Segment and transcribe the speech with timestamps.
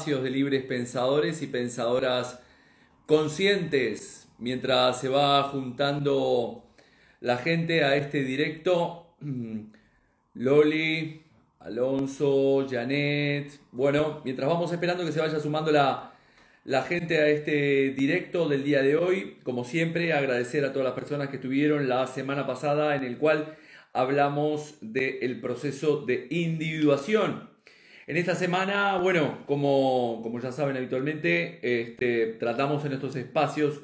[0.00, 2.40] espacios de libres pensadores y pensadoras
[3.04, 4.30] conscientes.
[4.38, 6.64] Mientras se va juntando
[7.20, 9.14] la gente a este directo,
[10.34, 11.20] Loli,
[11.58, 16.14] Alonso, Janet, bueno, mientras vamos esperando que se vaya sumando la,
[16.64, 20.94] la gente a este directo del día de hoy, como siempre, agradecer a todas las
[20.94, 23.54] personas que estuvieron la semana pasada en el cual
[23.92, 27.49] hablamos del proceso de individuación.
[28.06, 33.80] En esta semana, bueno, como, como ya saben habitualmente, este, tratamos en estos espacios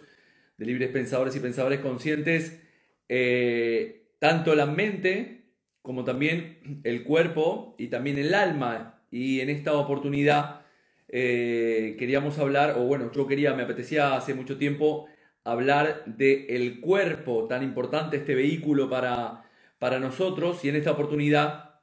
[0.59, 2.61] de libres pensadores y pensadores conscientes
[3.09, 5.45] eh, tanto la mente
[5.83, 9.03] como también el cuerpo y también el alma.
[9.11, 10.63] Y en esta oportunidad
[11.09, 15.07] eh, queríamos hablar, o bueno, yo quería, me apetecía hace mucho tiempo
[15.45, 19.45] hablar del el cuerpo, tan importante este vehículo para,
[19.79, 20.65] para nosotros.
[20.65, 21.81] Y en esta oportunidad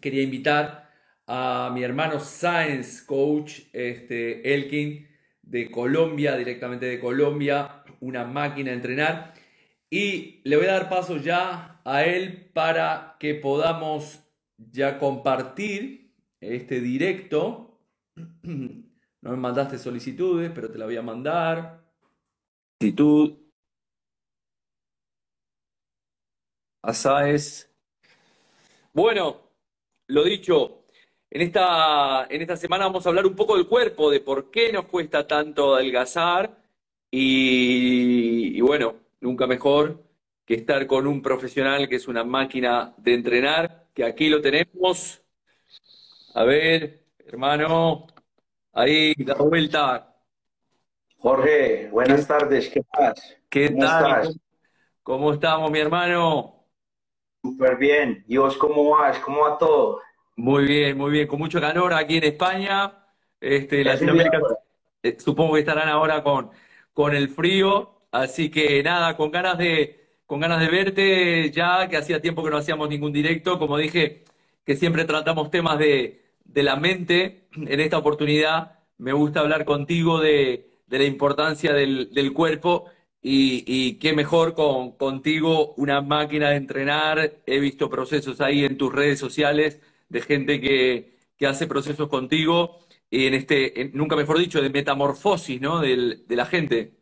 [0.00, 0.87] quería invitar
[1.28, 5.06] a mi hermano Science Coach, este, Elkin,
[5.42, 9.34] de Colombia, directamente de Colombia, una máquina de entrenar.
[9.90, 14.20] Y le voy a dar paso ya a él para que podamos
[14.56, 17.80] ya compartir este directo.
[19.20, 21.84] No me mandaste solicitudes, pero te la voy a mandar.
[22.80, 23.36] Solicitud.
[26.84, 27.68] Asaes.
[28.92, 29.50] Bueno,
[30.06, 30.77] lo dicho,
[31.30, 34.72] en esta, en esta semana vamos a hablar un poco del cuerpo, de por qué
[34.72, 36.56] nos cuesta tanto adelgazar
[37.10, 40.02] y, bueno, nunca mejor
[40.44, 45.22] que estar con un profesional que es una máquina de entrenar, que aquí lo tenemos.
[46.34, 48.06] A ver, hermano,
[48.72, 50.14] ahí, da vuelta.
[51.18, 53.22] Jorge, buenas tardes, ¿qué pasa?
[53.48, 54.40] ¿Qué tal?
[55.02, 56.64] ¿Cómo estamos, mi hermano?
[57.42, 58.24] Súper bien.
[58.28, 59.18] ¿Y vos cómo vas?
[59.20, 60.00] ¿Cómo va todo?
[60.38, 62.92] Muy bien, muy bien, con mucho calor aquí en España.
[63.40, 64.38] Este, Latinoamérica,
[65.02, 66.50] eh, supongo que estarán ahora con,
[66.92, 71.96] con el frío, así que nada, con ganas de, con ganas de verte ya, que
[71.96, 74.24] hacía tiempo que no hacíamos ningún directo, como dije,
[74.64, 77.48] que siempre tratamos temas de, de la mente.
[77.56, 82.86] En esta oportunidad me gusta hablar contigo de, de la importancia del, del cuerpo
[83.20, 87.40] y, y, qué mejor con, contigo una máquina de entrenar.
[87.46, 92.80] He visto procesos ahí en tus redes sociales de gente que, que hace procesos contigo,
[93.10, 95.80] y en este, nunca mejor dicho, de metamorfosis, ¿no?
[95.80, 96.98] de la gente.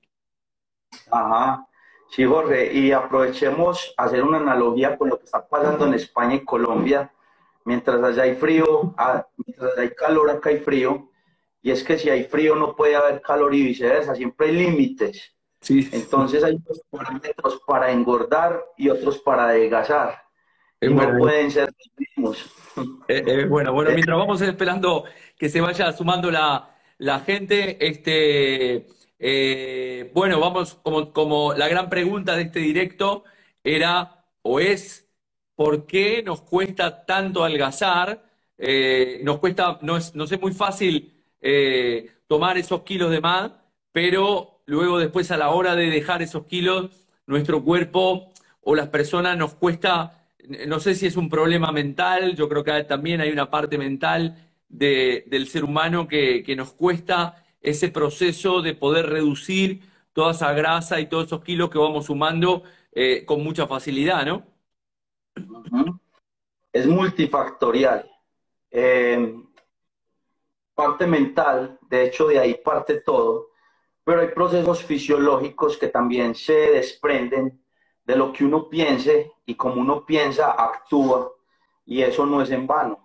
[1.11, 1.67] Ajá.
[2.11, 6.45] Sí, Jorge, y aprovechemos hacer una analogía con lo que está pasando en España y
[6.45, 7.13] Colombia.
[7.65, 11.11] Mientras allá hay frío, ah, mientras allá hay calor, acá hay frío.
[11.63, 15.35] Y es que si hay frío no puede haber calor y viceversa, siempre hay límites.
[15.61, 15.89] Sí.
[15.93, 20.26] Entonces hay dos parámetros para engordar y otros para adelgazar.
[20.81, 22.51] Y no pueden ser los mismos.
[23.09, 25.05] Eh, eh, bueno, bueno, mientras vamos esperando
[25.39, 28.87] que se vaya sumando la, la gente, este,
[29.19, 33.25] eh, bueno, vamos, como, como la gran pregunta de este directo
[33.65, 35.09] era o es,
[35.55, 38.25] ¿por qué nos cuesta tanto algazar?
[39.23, 41.13] nos cuesta, no es, no es muy fácil
[42.27, 43.53] tomar esos kilos de más,
[43.93, 48.33] pero luego después a la hora de dejar esos kilos, nuestro cuerpo
[48.63, 50.26] o las personas nos cuesta
[50.67, 54.37] no sé si es un problema mental, yo creo que también hay una parte mental
[54.69, 59.81] del ser humano que, nos cuesta ese proceso de poder reducir
[60.13, 62.63] toda esa grasa y todos esos kilos que vamos sumando
[62.93, 64.45] eh, con mucha facilidad, ¿no?
[66.73, 68.11] Es multifactorial.
[68.71, 69.35] Eh,
[70.75, 73.49] parte mental, de hecho de ahí parte todo,
[74.05, 77.61] pero hay procesos fisiológicos que también se desprenden
[78.07, 81.33] de lo que uno piense y como uno piensa, actúa
[81.85, 83.01] y eso no es en vano.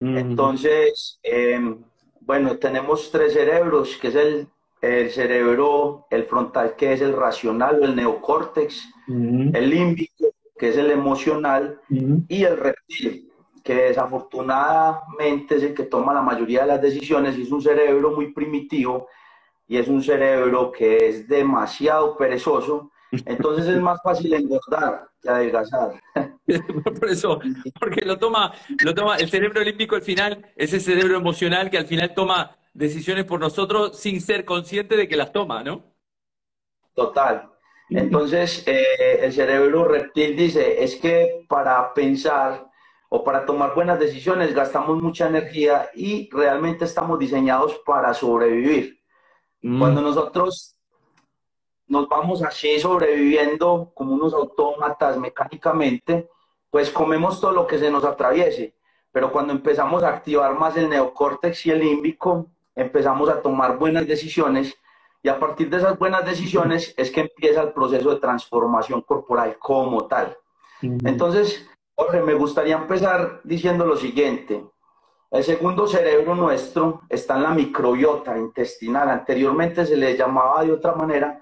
[0.00, 1.84] Entonces, em,
[2.22, 4.48] bueno, tenemos tres cerebros, que es el,
[4.80, 10.26] el, cerebro, el frontal, que es el racional o el neocórtex, el límbico,
[10.56, 11.80] que es el emocional,
[12.28, 13.30] y el reptil,
[13.62, 18.12] que desafortunadamente es el que toma la mayoría de las decisiones y es un cerebro
[18.12, 19.08] muy primitivo
[19.68, 25.92] y es un cerebro que es demasiado perezoso entonces es más fácil engordar que adelgazar.
[27.00, 27.40] Por eso,
[27.78, 28.52] porque lo toma,
[28.82, 33.24] lo toma, el cerebro olímpico al final, ese cerebro emocional que al final toma decisiones
[33.24, 35.84] por nosotros sin ser consciente de que las toma, ¿no?
[36.94, 37.50] Total.
[37.88, 42.68] Entonces, eh, el cerebro reptil dice, es que para pensar
[43.08, 49.00] o para tomar buenas decisiones gastamos mucha energía y realmente estamos diseñados para sobrevivir.
[49.62, 49.80] Mm.
[49.80, 50.76] Cuando nosotros
[51.90, 56.30] nos vamos así sobreviviendo como unos autómatas mecánicamente,
[56.70, 58.74] pues comemos todo lo que se nos atraviese.
[59.12, 62.46] pero cuando empezamos a activar más el neocórtex y el límbico,
[62.76, 64.78] empezamos a tomar buenas decisiones
[65.20, 69.56] y a partir de esas buenas decisiones es que empieza el proceso de transformación corporal
[69.58, 70.38] como tal.
[70.80, 74.64] Entonces, Jorge, me gustaría empezar diciendo lo siguiente.
[75.30, 79.10] El segundo cerebro nuestro está en la microbiota intestinal.
[79.10, 81.40] Anteriormente se le llamaba de otra manera,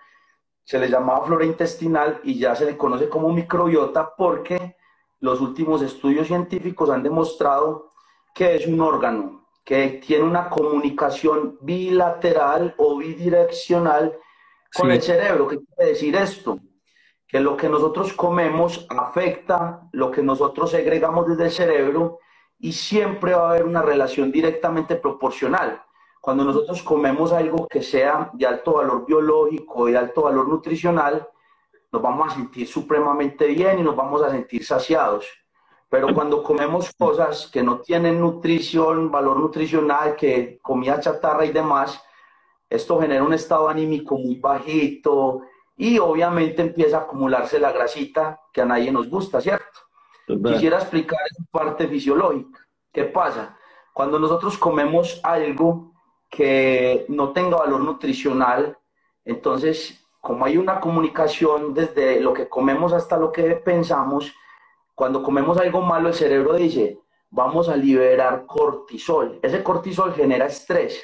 [0.69, 4.76] se le llamaba flora intestinal y ya se le conoce como microbiota porque
[5.20, 7.93] los últimos estudios científicos han demostrado
[8.35, 14.19] que es un órgano que tiene una comunicación bilateral o bidireccional
[14.75, 15.49] con el cerebro.
[15.49, 16.59] ¿Qué quiere decir esto?
[17.26, 22.19] Que lo que nosotros comemos afecta lo que nosotros segregamos desde el cerebro
[22.59, 25.82] y siempre va a haber una relación directamente proporcional.
[26.28, 31.26] Cuando nosotros comemos algo que sea de alto valor biológico y de alto valor nutricional,
[31.90, 35.26] nos vamos a sentir supremamente bien y nos vamos a sentir saciados.
[35.88, 41.98] Pero cuando comemos cosas que no tienen nutrición, valor nutricional, que comida chatarra y demás,
[42.69, 45.40] esto genera un estado anímico muy bajito
[45.78, 49.81] y obviamente empieza a acumularse la grasita que a nadie nos gusta, ¿cierto?
[50.26, 52.69] Quisiera explicar esa parte fisiológica.
[52.92, 53.56] ¿Qué pasa?
[53.94, 55.96] Cuando nosotros comemos algo
[56.28, 58.76] que no tenga valor nutricional,
[59.25, 64.32] entonces, como hay una comunicación desde lo que comemos hasta lo que pensamos,
[64.94, 66.98] cuando comemos algo malo, el cerebro dice,
[67.30, 69.38] vamos a liberar cortisol.
[69.42, 71.00] Ese cortisol genera estrés.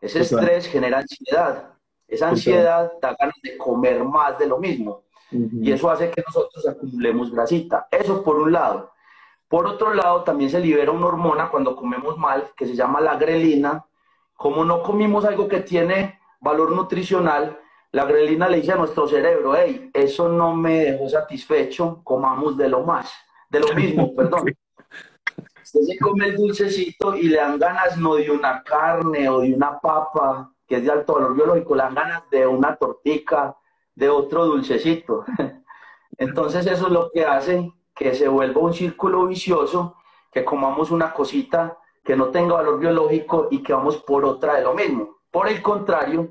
[0.00, 1.72] Ese estrés genera ansiedad.
[2.06, 5.04] Esa ansiedad da ganas de comer más de lo mismo.
[5.30, 7.88] Y eso hace que nosotros acumulemos grasita.
[7.90, 8.92] Eso por un lado.
[9.48, 13.16] Por otro lado, también se libera una hormona cuando comemos mal, que se llama la
[13.16, 13.84] grelina.
[14.42, 17.60] Como no comimos algo que tiene valor nutricional,
[17.92, 22.68] la grelina le dice a nuestro cerebro, hey, eso no me dejó satisfecho, comamos de
[22.68, 23.08] lo más
[23.48, 24.52] de lo mismo, perdón.
[25.62, 29.54] Usted se come el dulcecito y le dan ganas no de una carne o de
[29.54, 33.56] una papa, que es de alto valor biológico, le dan ganas de una tortica,
[33.94, 35.24] de otro dulcecito.
[36.18, 39.98] Entonces eso es lo que hace que se vuelva un círculo vicioso,
[40.32, 44.62] que comamos una cosita que no tenga valor biológico y que vamos por otra de
[44.62, 45.16] lo mismo.
[45.30, 46.30] Por el contrario,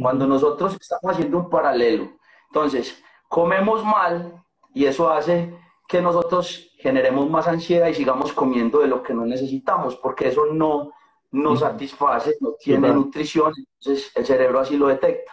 [0.00, 2.12] cuando nosotros estamos haciendo un paralelo,
[2.48, 5.54] entonces comemos mal y eso hace
[5.86, 10.46] que nosotros generemos más ansiedad y sigamos comiendo de lo que no necesitamos, porque eso
[10.46, 10.90] no
[11.30, 15.32] nos satisface, no tiene nutrición, entonces el cerebro así lo detecta.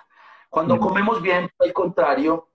[0.50, 2.50] Cuando comemos bien, al contrario,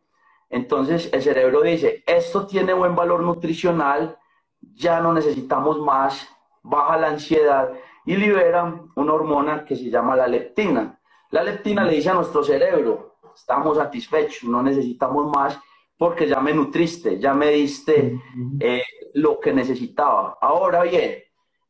[0.49, 4.19] entonces el cerebro dice, esto tiene buen valor nutricional,
[4.61, 6.29] ya no necesitamos más,
[6.65, 7.71] baja la ansiedad
[8.05, 10.99] y libera una hormona que se llama la leptina.
[11.31, 15.59] La leptina le dice a nuestro cerebro, estamos satisfechos, no necesitamos más
[15.97, 18.21] porque ya me nutriste, ya me diste
[18.61, 18.83] eh,
[19.15, 20.39] lo que necesitaba.
[20.41, 21.23] Ahora bien,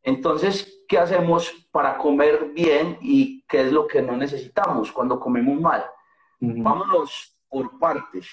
[0.03, 5.61] entonces, ¿qué hacemos para comer bien y qué es lo que no necesitamos cuando comemos
[5.61, 5.85] mal?
[6.41, 8.29] Vámonos por partes.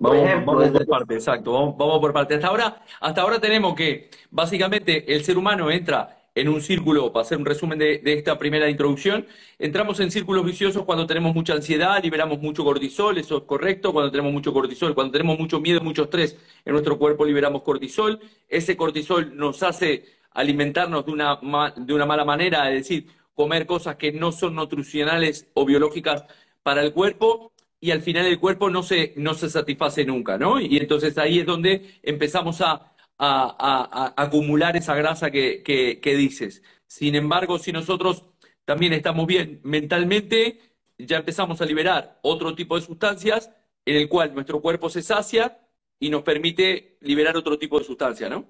[0.00, 2.36] Vamos, ejemplo, vamos por partes, exacto, vamos, vamos, por partes.
[2.36, 7.22] Hasta ahora, hasta ahora tenemos que básicamente el ser humano entra en un círculo, para
[7.22, 9.26] hacer un resumen de, esta primera introducción,
[9.58, 14.12] entramos en círculos viciosos cuando tenemos mucha ansiedad, liberamos mucho cortisol, eso es correcto, cuando
[14.12, 18.76] tenemos mucho cortisol, cuando tenemos mucho miedo, mucho estrés en nuestro cuerpo liberamos cortisol, ese
[18.76, 21.40] cortisol nos hace alimentarnos de una,
[21.76, 26.24] de una mala manera, es decir, comer cosas que no son nutricionales o biológicas
[26.62, 30.60] para el cuerpo, y al final el cuerpo no se, no se satisface nunca, ¿no?
[30.60, 36.62] Y entonces ahí es donde empezamos a a, acumular esa grasa que, dices.
[36.86, 38.24] Sin embargo, si nosotros
[38.64, 43.50] también estamos bien mentalmente, ya empezamos a liberar otro tipo de sustancias
[43.84, 45.58] en el cual nuestro cuerpo se sacia
[45.98, 48.44] y nos permite liberar otro tipo de sustancia, ¿no?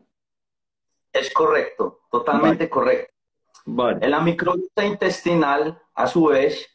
[1.12, 3.12] Es correcto, totalmente correcto.
[4.00, 6.66] En la microbiota intestinal, a su vez,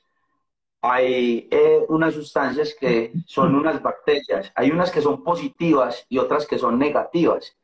[0.85, 4.51] hay eh, unas sustancias que son unas bacterias.
[4.53, 7.55] Hay unas que son positivas y otras que son negativas.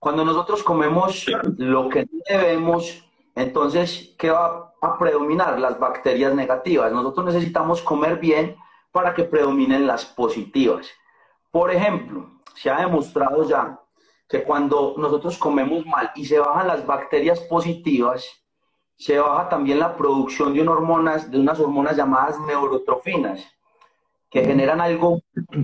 [0.00, 1.24] Cuando nosotros comemos
[1.56, 5.60] lo que debemos, entonces, ¿qué va a predominar?
[5.60, 6.90] Las bacterias negativas.
[6.90, 8.56] Nosotros necesitamos comer bien
[8.90, 10.88] para que predominen las positivas.
[11.52, 13.80] Por ejemplo, se ha demostrado ya
[14.28, 18.43] que cuando nosotros comemos mal y se bajan las bacterias positivas,
[18.96, 23.44] se baja también la producción de, unas hormonas, de unas hormonas llamadas neurotrofinas,
[24.30, 25.20] que generan algo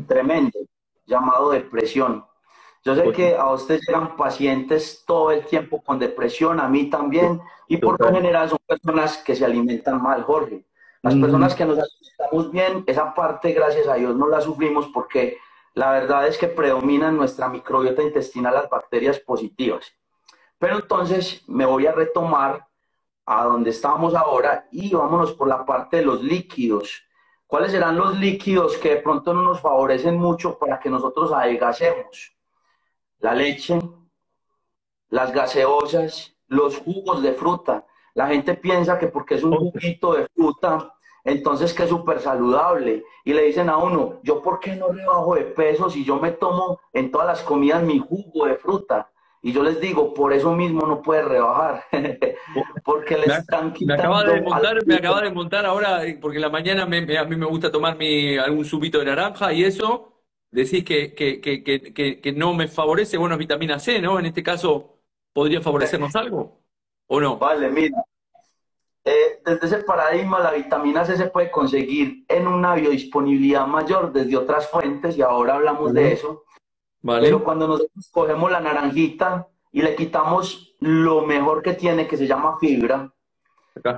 [0.07, 0.59] tremendo
[1.07, 2.25] llamado depresión.
[2.83, 7.41] Yo sé que a ustedes llegan pacientes todo el tiempo con depresión, a mí también,
[7.69, 10.65] y por lo general son personas que se alimentan mal, Jorge.
[11.03, 15.39] Las personas que nos alimentamos bien, esa parte, gracias a Dios, no la sufrimos porque
[15.75, 19.93] la verdad es que predominan en nuestra microbiota intestinal las bacterias positivas.
[20.59, 22.67] Pero entonces me voy a retomar
[23.33, 27.05] a donde estamos ahora y vámonos por la parte de los líquidos.
[27.47, 32.37] ¿Cuáles serán los líquidos que de pronto no nos favorecen mucho para que nosotros adelgacemos?
[33.21, 33.79] La leche,
[35.11, 37.87] las gaseosas, los jugos de fruta.
[38.15, 43.05] La gente piensa que porque es un juguito de fruta, entonces que es súper saludable.
[43.25, 46.33] Y le dicen a uno, ¿yo por qué no rebajo de peso si yo me
[46.33, 49.09] tomo en todas las comidas mi jugo de fruta?
[49.43, 51.85] Y yo les digo, por eso mismo no puede rebajar,
[52.85, 54.03] porque le están quitando...
[54.03, 57.25] Me acaba de montar, me acaba de montar ahora, porque en la mañana me, a
[57.25, 60.21] mí me gusta tomar mi, algún subito de naranja y eso,
[60.51, 64.19] decís que, que, que, que, no me favorece, bueno, vitamina C, ¿no?
[64.19, 64.99] En este caso,
[65.33, 66.61] ¿podría favorecernos algo?
[67.07, 67.39] ¿O no?
[67.39, 68.05] Vale, mira,
[69.05, 74.37] eh, desde ese paradigma, la vitamina C se puede conseguir en una biodisponibilidad mayor desde
[74.37, 76.45] otras fuentes, y ahora hablamos de eso.
[77.03, 82.27] Pero cuando nosotros cogemos la naranjita y le quitamos lo mejor que tiene, que se
[82.27, 83.13] llama fibra,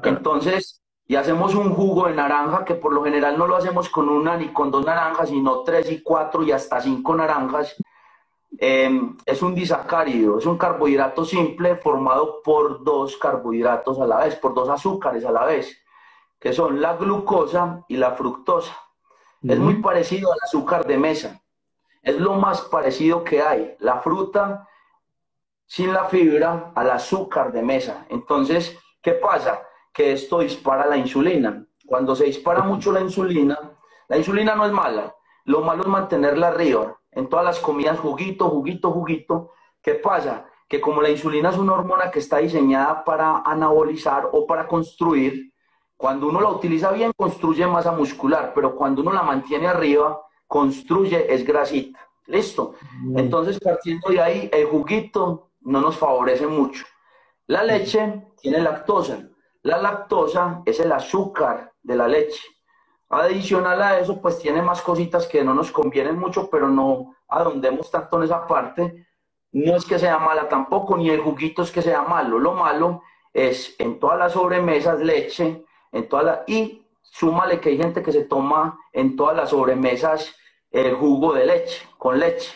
[0.05, 4.09] entonces, y hacemos un jugo de naranja, que por lo general no lo hacemos con
[4.09, 7.75] una ni con dos naranjas, sino tres y cuatro y hasta cinco naranjas,
[8.59, 14.37] em, es un disacárido, es un carbohidrato simple formado por dos carbohidratos a la vez,
[14.37, 15.77] por dos azúcares a la vez,
[16.39, 18.77] que son la glucosa y la fructosa.
[19.43, 21.42] Es muy parecido al azúcar de mesa.
[22.03, 23.77] Es lo más parecido que hay.
[23.79, 24.69] La fruta
[25.67, 28.07] sin la fibra al azúcar de mesa.
[28.11, 29.63] Entonces, ¿qué pasa?
[29.93, 31.65] Que esto dispara la insulina.
[31.87, 33.59] Cuando se dispara mucho la insulina,
[34.09, 35.15] la insulina no es mala.
[35.45, 36.99] Lo malo es mantenerla arriba.
[37.11, 39.53] En todas las comidas, juguito, juguito, juguito.
[39.81, 40.47] ¿Qué pasa?
[40.69, 45.53] Que como la insulina es una hormona que está diseñada para anabolizar o para construir,
[45.97, 50.21] cuando uno la utiliza bien, construye masa muscular, pero cuando uno la mantiene arriba,
[50.53, 51.99] construye es grasita.
[52.27, 52.75] Listo.
[53.17, 56.85] Entonces, partiendo de ahí, el juguito no nos favorece mucho.
[57.47, 59.31] La leche tiene lactosa.
[59.63, 62.43] La lactosa es el azúcar de la leche.
[63.09, 67.91] Adicional a eso, pues tiene más cositas que no nos convienen mucho, pero no adondemos
[67.91, 69.07] tanto en esa parte.
[69.53, 72.39] No es que sea mala tampoco, ni el juguito es que sea malo.
[72.39, 76.39] Lo malo es en todas las sobremesas leche, en todas las...
[76.47, 80.37] Y súmale que hay gente que se toma en todas las sobremesas
[80.73, 82.53] el jugo de leche, con leche.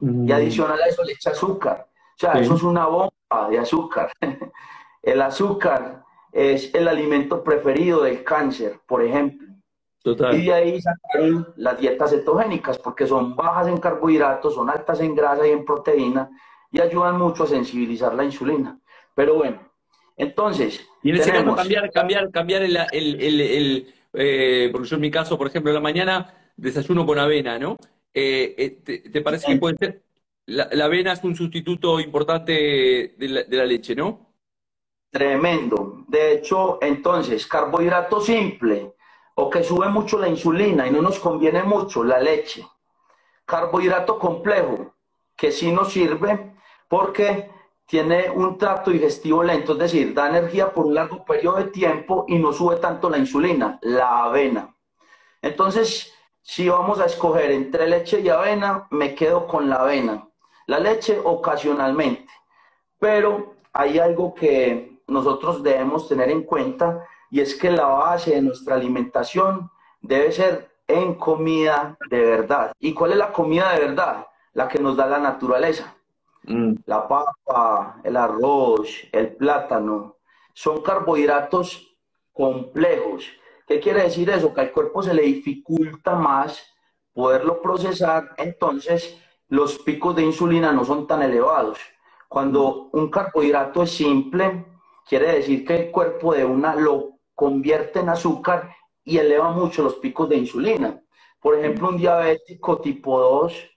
[0.00, 1.88] Y adicional a eso le echa azúcar.
[1.90, 4.12] O sea, eso es una bomba de azúcar.
[5.02, 9.46] el azúcar es el alimento preferido del cáncer, por ejemplo.
[10.32, 15.16] Y de ahí sacaron las dietas cetogénicas, porque son bajas en carbohidratos, son altas en
[15.16, 16.30] grasa y en proteína,
[16.70, 18.78] y ayudan mucho a sensibilizar la insulina.
[19.14, 19.58] Pero bueno,
[20.16, 20.86] entonces.
[21.02, 25.10] Y en ese caso, cambiar, cambiar, cambiar el, el, el, eh, porque yo en mi
[25.10, 27.76] caso, por ejemplo, en la mañana desayuno con avena, ¿no?
[28.12, 30.02] Eh, eh, te, parece que puede ser?
[30.46, 32.52] La, avena es un sustituto importante
[33.16, 34.34] de la, leche, ¿no?
[35.10, 36.04] Tremendo.
[36.08, 38.94] De hecho, entonces, carbohidrato simple
[39.34, 42.66] o que sube mucho la insulina y no nos conviene mucho, la leche.
[43.44, 44.94] Carbohidrato complejo,
[45.36, 46.54] que sí nos sirve
[46.88, 47.50] porque
[47.84, 52.24] tiene un trato digestivo lento, es decir, da energía por un largo periodo de tiempo
[52.28, 54.74] y no sube tanto la insulina, la avena.
[55.42, 56.15] Entonces,
[56.46, 60.28] si vamos a escoger entre leche y avena, me quedo con la avena.
[60.68, 62.30] La leche ocasionalmente.
[63.00, 68.42] Pero hay algo que nosotros debemos tener en cuenta y es que la base de
[68.42, 72.72] nuestra alimentación debe ser en comida de verdad.
[72.78, 74.28] ¿Y cuál es la comida de verdad?
[74.52, 75.96] La que nos da la naturaleza.
[76.44, 76.74] Mm.
[76.86, 80.14] La papa, el arroz, el plátano,
[80.54, 81.92] son carbohidratos
[82.32, 83.24] complejos
[83.66, 84.54] ¿Qué quiere decir eso?
[84.54, 86.62] Que al cuerpo se le dificulta más
[87.12, 89.18] poderlo procesar, entonces
[89.48, 91.78] los picos de insulina no son tan elevados.
[92.28, 94.66] Cuando un carbohidrato es simple,
[95.08, 99.94] quiere decir que el cuerpo de una lo convierte en azúcar y eleva mucho los
[99.94, 101.00] picos de insulina.
[101.40, 103.70] Por ejemplo, un diabético tipo 2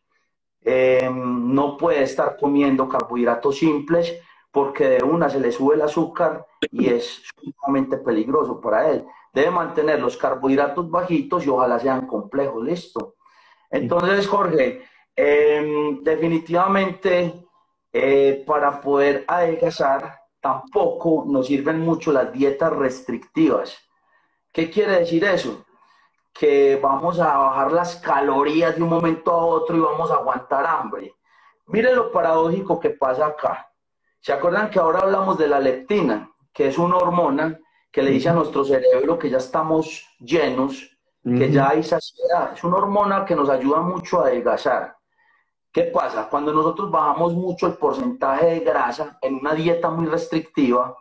[0.62, 4.19] em, no puede estar comiendo carbohidratos simples
[4.51, 9.51] porque de una se le sube el azúcar y es sumamente peligroso para él debe
[9.51, 13.15] mantener los carbohidratos bajitos y ojalá sean complejos, listo.
[13.70, 14.84] Entonces, Jorge,
[15.15, 17.46] em, definitivamente
[17.91, 23.77] eh, para poder adelgazar tampoco nos sirven mucho las dietas restrictivas.
[24.51, 25.65] ¿Qué quiere decir eso?
[26.34, 30.65] Que vamos a bajar las calorías de un momento a otro y vamos a aguantar
[30.65, 31.13] hambre.
[31.68, 33.69] Miren lo paradójico que pasa acá.
[34.20, 37.60] ¿Se acuerdan que ahora hablamos de la leptina, que es una hormona
[37.92, 42.54] que le dice a nuestro cerebro que ya estamos llenos, que ya hay saciedad.
[42.54, 44.96] Es una hormona que nos ayuda mucho a adelgazar.
[45.72, 46.28] ¿Qué pasa?
[46.30, 50.96] Cuando nosotros bajamos mucho el porcentaje de grasa en una dieta muy restrictiva,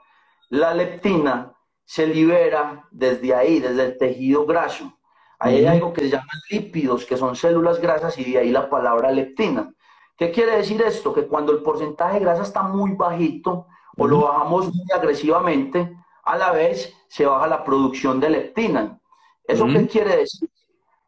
[0.50, 4.92] la leptina se libera desde ahí, desde el tejido graso.
[5.38, 8.68] Ahí hay algo que se llama lípidos, que son células grasas, y de ahí la
[8.68, 9.72] palabra leptina.
[10.18, 11.14] ¿Qué quiere decir esto?
[11.14, 16.36] Que cuando el porcentaje de grasa está muy bajito o lo bajamos muy agresivamente, a
[16.36, 18.98] la vez se baja la producción de leptina.
[19.44, 20.50] ¿Eso qué quiere decir?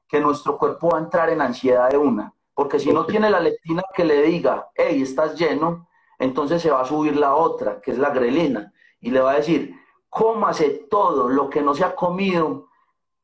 [0.09, 2.33] Que nuestro cuerpo va a entrar en ansiedad de una.
[2.55, 5.89] Porque si no tiene la leptina que le diga, hey, estás lleno,
[6.19, 9.37] entonces se va a subir la otra, que es la grelina, y le va a
[9.37, 9.75] decir,
[10.09, 12.69] cómase todo lo que no se ha comido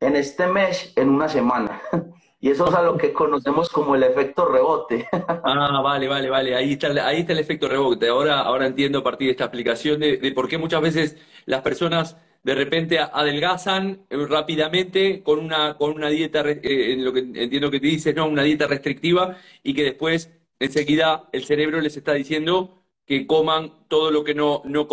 [0.00, 1.80] en este mes en una semana.
[2.46, 5.08] Y eso es a lo que conocemos como el efecto rebote.
[5.48, 6.54] Ah, vale, vale, vale.
[6.54, 8.06] Ahí está, ahí está el efecto rebote.
[8.08, 12.16] Ahora, ahora entiendo a partir de esta explicación de, por qué muchas veces las personas
[12.44, 17.68] de repente adelgazan eh, rápidamente con una, con una dieta, eh, en lo que entiendo
[17.68, 18.28] que te dices, ¿no?
[18.28, 24.12] Una dieta restrictiva y que después enseguida el cerebro les está diciendo que coman todo
[24.12, 24.86] lo que no, no,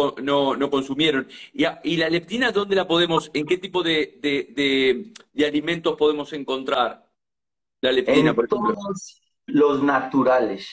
[0.57, 1.27] no, consumieron.
[1.53, 7.12] Y, la leptina dónde la podemos, en qué tipo de, de alimentos podemos encontrar?
[7.84, 8.74] La leptina, por ejemplo.
[8.74, 10.70] Todos los naturales.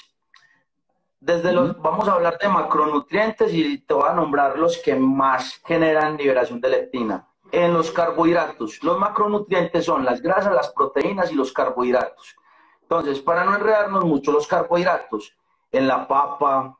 [1.18, 5.60] Desde los, vamos a hablar de macronutrientes y te voy a nombrar los que más
[5.66, 7.28] generan liberación de leptina.
[7.50, 12.36] En los carbohidratos, los macronutrientes son las grasas, las proteínas y los carbohidratos.
[12.82, 15.36] Entonces, para no enredarnos mucho, los carbohidratos
[15.72, 16.78] en la papa,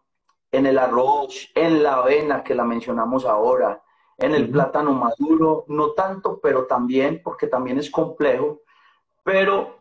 [0.52, 3.82] en el arroz, en la avena que la mencionamos ahora,
[4.16, 8.60] en el plátano maduro, no tanto, pero también, porque también es complejo,
[9.24, 9.79] pero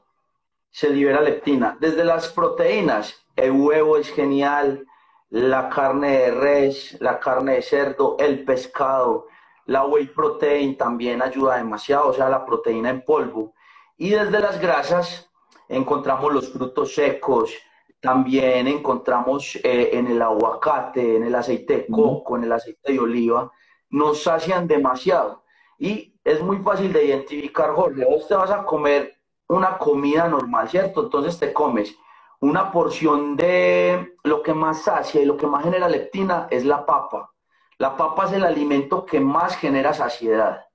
[0.72, 1.78] se libera leptina.
[1.80, 4.86] Desde las proteínas, el huevo es genial,
[5.30, 9.28] la carne de res, la carne de cerdo, el pescado,
[9.66, 13.54] la whey protein también ayuda demasiado, o sea, la proteína en polvo.
[13.98, 15.30] Y desde las grasas
[15.68, 17.54] encontramos los frutos secos,
[18.00, 23.00] también encontramos eh, en el aguacate, en el aceite de coco, en el aceite de
[23.00, 23.52] oliva,
[23.90, 25.44] nos sacian demasiado.
[25.78, 29.19] Y es muy fácil de identificar, Jorge, vos te vas a comer
[29.50, 31.04] una comida normal, ¿cierto?
[31.04, 31.98] Entonces te comes
[32.42, 36.86] una porción de lo que más sacia y lo que más genera leptina es la
[36.86, 37.32] papa.
[37.78, 40.66] La papa es el alimento que más genera saciedad.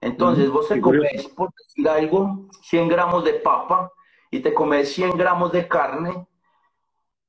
[0.00, 3.92] Entonces vos te comes, por decir algo, 100 gramos de papa
[4.30, 6.26] y te comes 100 gramos de carne.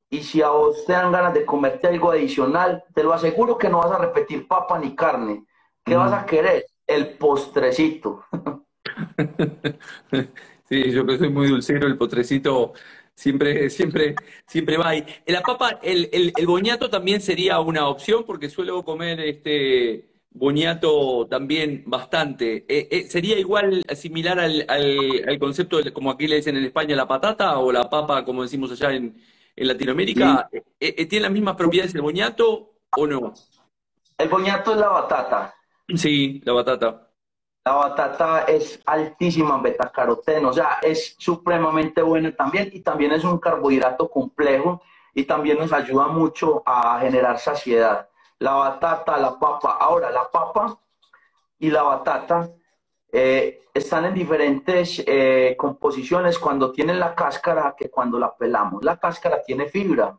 [0.09, 3.69] Y si a vos te dan ganas de comerte algo adicional, te lo aseguro que
[3.69, 5.45] no vas a repetir papa ni carne.
[5.83, 6.65] ¿Qué vas a querer?
[6.85, 8.25] El postrecito.
[10.71, 12.71] Sí, yo que soy muy dulcero, el potrecito
[13.13, 14.15] siempre, siempre,
[14.47, 15.05] siempre va ahí.
[15.27, 21.83] La papa, el, el, boñato también sería una opción porque suelo comer este boñato también
[21.87, 22.63] bastante.
[22.69, 26.95] Eh, eh, ¿Sería igual, similar al, al, concepto, de, como aquí le dicen en España,
[26.95, 29.21] la patata o la papa, como decimos allá en,
[29.53, 30.49] en Latinoamérica?
[30.79, 33.33] Eh, ¿Tiene las mismas propiedades el boñato o no?
[34.17, 35.53] El boñato es la batata.
[35.97, 37.10] Sí, la batata.
[37.63, 43.23] La batata es altísima en betacaroteno, o sea, es supremamente buena también y también es
[43.23, 44.81] un carbohidrato complejo
[45.13, 48.09] y también nos ayuda mucho a generar saciedad.
[48.39, 49.77] La batata, la papa.
[49.79, 50.79] Ahora, la papa
[51.59, 52.49] y la batata
[53.11, 58.83] eh, están en diferentes eh, composiciones cuando tienen la cáscara que cuando la pelamos.
[58.83, 60.17] La cáscara tiene fibra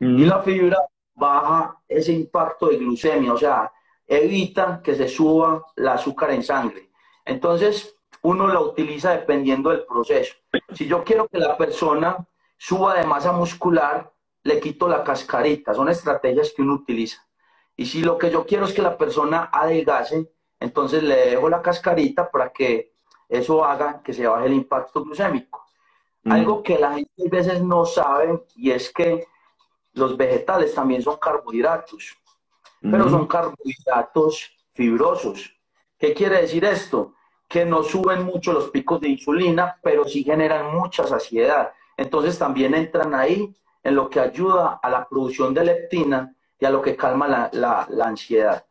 [0.00, 0.78] y la fibra
[1.14, 3.70] baja ese impacto de glucemia, o sea,
[4.12, 6.90] evita que se suba el azúcar en sangre.
[7.24, 10.34] Entonces, uno la utiliza dependiendo del proceso.
[10.74, 14.12] Si yo quiero que la persona suba de masa muscular,
[14.44, 15.74] le quito la cascarita.
[15.74, 17.26] Son estrategias que uno utiliza.
[17.76, 21.62] Y si lo que yo quiero es que la persona adelgace, entonces le dejo la
[21.62, 22.92] cascarita para que
[23.28, 25.64] eso haga que se baje el impacto glucémico.
[26.24, 26.32] Mm.
[26.32, 29.26] Algo que la gente a veces no sabe y es que
[29.94, 32.21] los vegetales también son carbohidratos
[32.82, 35.54] pero son carbohidratos fibrosos.
[35.98, 37.14] ¿Qué quiere decir esto?
[37.48, 41.72] Que no suben mucho los picos de insulina, pero sí generan mucha saciedad.
[41.96, 46.70] Entonces también entran ahí en lo que ayuda a la producción de leptina y a
[46.70, 48.64] lo que calma la, la ansiedad.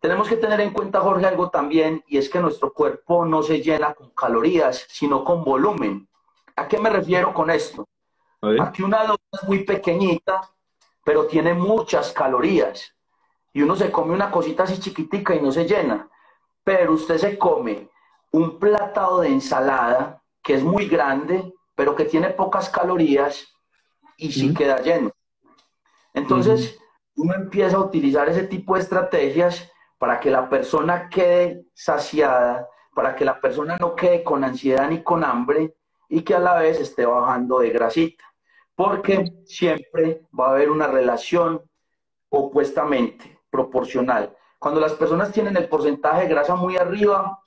[0.00, 3.62] Tenemos que tener en cuenta, Jorge, algo también, y es que nuestro cuerpo no se
[3.62, 6.08] llena con calorías, sino con volumen.
[6.56, 7.88] ¿A qué me refiero con esto?
[8.60, 10.42] Aquí una dosis es muy pequeñita,
[11.04, 12.95] pero tiene muchas calorías
[13.56, 16.10] y uno se come una cosita así chiquitica y no se llena.
[16.62, 17.88] Pero usted se come
[18.32, 23.48] un platado de ensalada que es muy grande, pero que tiene pocas calorías
[24.18, 25.10] y sí queda lleno.
[26.12, 26.78] Entonces,
[27.14, 33.16] uno empieza a utilizar ese tipo de estrategias para que la persona quede saciada, para
[33.16, 35.74] que la persona no quede con ansiedad ni con hambre
[36.10, 38.22] y que a la vez esté bajando de grasita.
[38.74, 41.62] porque siempre va a haber una relación
[42.28, 44.36] opuestamente proporcional.
[44.58, 47.40] Cuando las personas tienen el porcentaje de grasa muy arriba,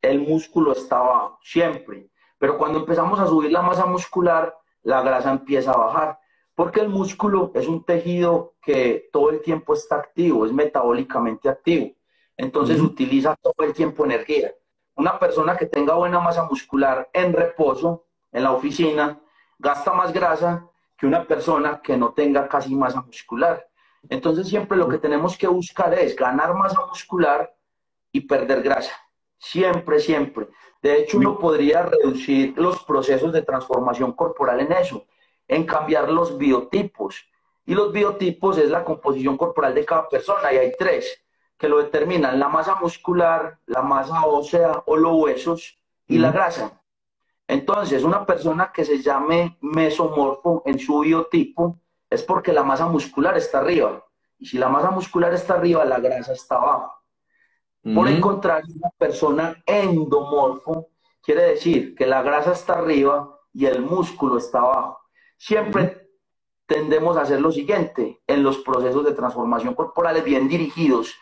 [0.00, 2.08] el músculo está abajo, siempre.
[2.38, 6.18] Pero cuando empezamos a subir la masa muscular, la grasa empieza a bajar,
[6.54, 11.92] porque el músculo es un tejido que todo el tiempo está activo, es metabólicamente activo.
[12.36, 14.52] Entonces utiliza todo el tiempo energía.
[14.94, 19.20] Una persona que tenga buena masa muscular en reposo, en la oficina,
[19.58, 23.66] gasta más grasa que una persona que no tenga casi masa muscular.
[24.08, 27.54] Entonces siempre lo que tenemos que buscar es ganar masa muscular
[28.10, 28.92] y perder grasa.
[29.38, 30.48] Siempre, siempre.
[30.82, 35.06] De hecho, uno podría reducir los procesos de transformación corporal en eso,
[35.48, 37.24] en cambiar los biotipos.
[37.64, 41.22] Y los biotipos es la composición corporal de cada persona y hay tres
[41.56, 46.82] que lo determinan, la masa muscular, la masa ósea o los huesos y la grasa.
[47.46, 51.78] Entonces, una persona que se llame mesomorfo en su biotipo
[52.12, 54.04] es porque la masa muscular está arriba.
[54.38, 56.92] Y si la masa muscular está arriba, la grasa está abajo.
[57.94, 60.88] Por el contrario, una persona endomorfo
[61.20, 65.00] quiere decir que la grasa está arriba y el músculo está abajo.
[65.36, 66.08] Siempre
[66.66, 71.12] tendemos a hacer lo siguiente en los procesos de transformación corporales bien dirigidos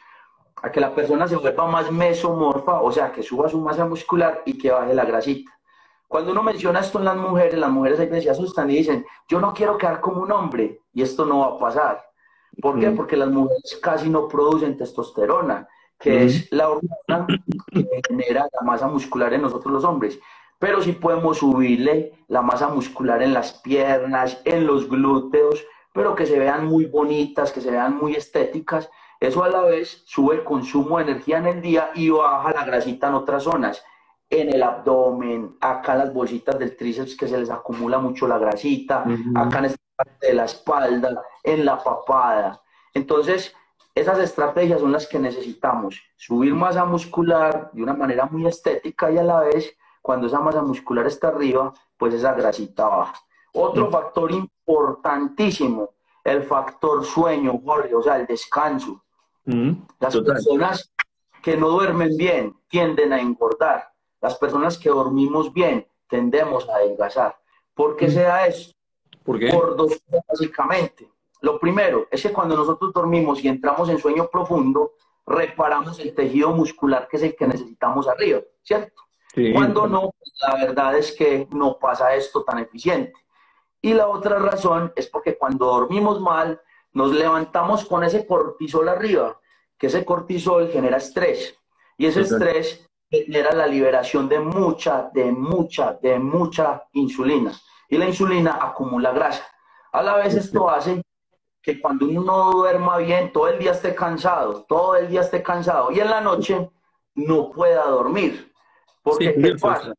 [0.62, 4.42] a que la persona se vuelva más mesomorfa, o sea, que suba su masa muscular
[4.44, 5.50] y que baje la grasita.
[6.10, 9.40] Cuando uno menciona esto en las mujeres, las mujeres ahí se asustan y dicen, yo
[9.40, 12.04] no quiero quedar como un hombre, y esto no va a pasar.
[12.60, 12.90] ¿Por qué?
[12.90, 17.28] Porque las mujeres casi no producen testosterona, que es la hormona
[17.72, 20.18] que genera la masa muscular en nosotros los hombres.
[20.58, 26.26] Pero sí podemos subirle la masa muscular en las piernas, en los glúteos, pero que
[26.26, 28.90] se vean muy bonitas, que se vean muy estéticas.
[29.20, 32.64] Eso a la vez sube el consumo de energía en el día y baja la
[32.64, 33.84] grasita en otras zonas
[34.30, 38.38] en el abdomen, acá en las bolsitas del tríceps que se les acumula mucho la
[38.38, 42.62] grasita, acá en esta parte de la espalda, en la papada.
[42.94, 43.52] Entonces,
[43.92, 46.00] esas estrategias son las que necesitamos.
[46.16, 50.62] Subir masa muscular de una manera muy estética y a la vez, cuando esa masa
[50.62, 53.14] muscular está arriba, pues esa grasita baja.
[53.52, 55.90] Otro factor importantísimo,
[56.22, 59.02] el factor sueño, Jorge, o sea, el descanso.
[59.98, 60.92] Las personas
[61.42, 63.89] que no duermen bien tienden a engordar
[64.20, 67.36] las personas que dormimos bien tendemos a adelgazar.
[67.74, 68.10] ¿Por qué mm.
[68.10, 68.72] sea eso?
[69.24, 69.50] ¿Por qué?
[69.50, 71.10] Por dos cosas básicamente.
[71.40, 74.92] Lo primero es que cuando nosotros dormimos y entramos en sueño profundo,
[75.26, 79.02] reparamos el tejido muscular que es el que necesitamos arriba, ¿cierto?
[79.52, 80.10] Cuando no,
[80.42, 83.14] la verdad es que no pasa esto tan eficiente.
[83.80, 86.60] Y la otra razón es porque cuando dormimos mal,
[86.92, 89.40] nos levantamos con ese cortisol arriba,
[89.78, 91.56] que ese cortisol genera estrés.
[91.96, 97.52] Y ese estrés genera la liberación de mucha, de mucha, de mucha insulina.
[97.88, 99.44] Y la insulina acumula grasa.
[99.92, 101.02] A la vez esto hace
[101.60, 105.42] que cuando uno no duerma bien, todo el día esté cansado, todo el día esté
[105.42, 106.70] cansado y en la noche
[107.14, 108.52] no pueda dormir.
[109.02, 109.92] Porque ¿qué pasa?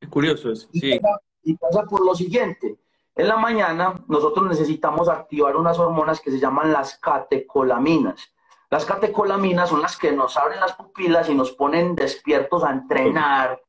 [0.00, 0.98] Es curioso eso, sí.
[1.42, 2.78] y pasa por lo siguiente.
[3.14, 8.32] En la mañana nosotros necesitamos activar unas hormonas que se llaman las catecolaminas.
[8.70, 13.60] Las catecolaminas son las que nos abren las pupilas y nos ponen despiertos a entrenar,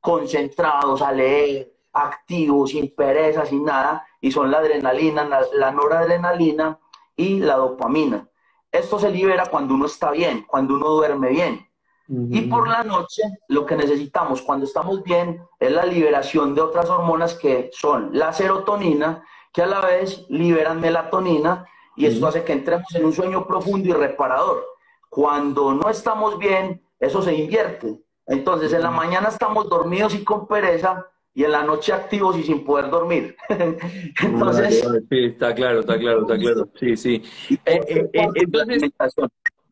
[0.00, 6.78] concentrados, a leer, activos, sin pereza, sin nada, y son la adrenalina, la, noradrenalina
[7.16, 8.28] y la dopamina.
[8.72, 11.66] Esto se libera cuando uno está bien, cuando uno duerme bien.
[12.08, 16.90] Y por la noche lo que necesitamos cuando estamos bien es la liberación de otras
[16.90, 22.52] hormonas que son la serotonina, que a la vez liberan melatonina y esto hace que
[22.52, 24.64] entremos en un sueño profundo y reparador.
[25.08, 28.00] Cuando no estamos bien, eso se invierte.
[28.26, 32.42] Entonces, en la mañana estamos dormidos y con pereza, y en la noche activos y
[32.42, 33.36] sin poder dormir.
[34.22, 34.84] entonces.
[35.08, 36.68] Sí, está claro, está claro, está claro.
[36.78, 37.22] Sí, sí.
[37.50, 38.90] Eh, eh, eh, entonces,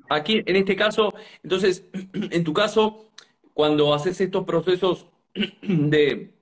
[0.09, 3.11] aquí, en este caso, entonces, en tu caso,
[3.55, 5.07] cuando haces estos procesos
[5.63, 6.35] de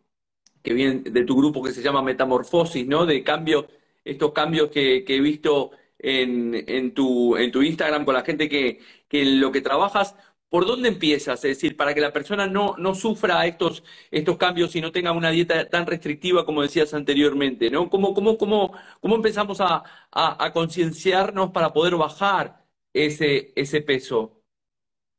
[0.63, 3.07] que vienen de tu grupo que se llama metamorfosis, ¿no?
[3.07, 3.67] De cambio
[4.07, 9.61] estos cambios que, he visto en, tu, Instagram con la gente que, en lo que
[9.61, 10.15] trabajas,
[10.49, 11.45] ¿por dónde empiezas?
[11.45, 13.83] Es decir, para que la persona no, sufra estos,
[14.39, 17.91] cambios y no tenga una dieta tan restrictiva como decías anteriormente, ¿no?
[17.91, 19.83] ¿Cómo, empezamos a,
[20.53, 24.37] concienciarnos para poder bajar ese peso?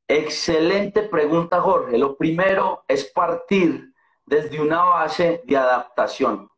[0.08, 1.98] Excelente pregunta, Jorge.
[1.98, 3.94] Lo primero es partir
[4.26, 6.50] desde una base de adaptación.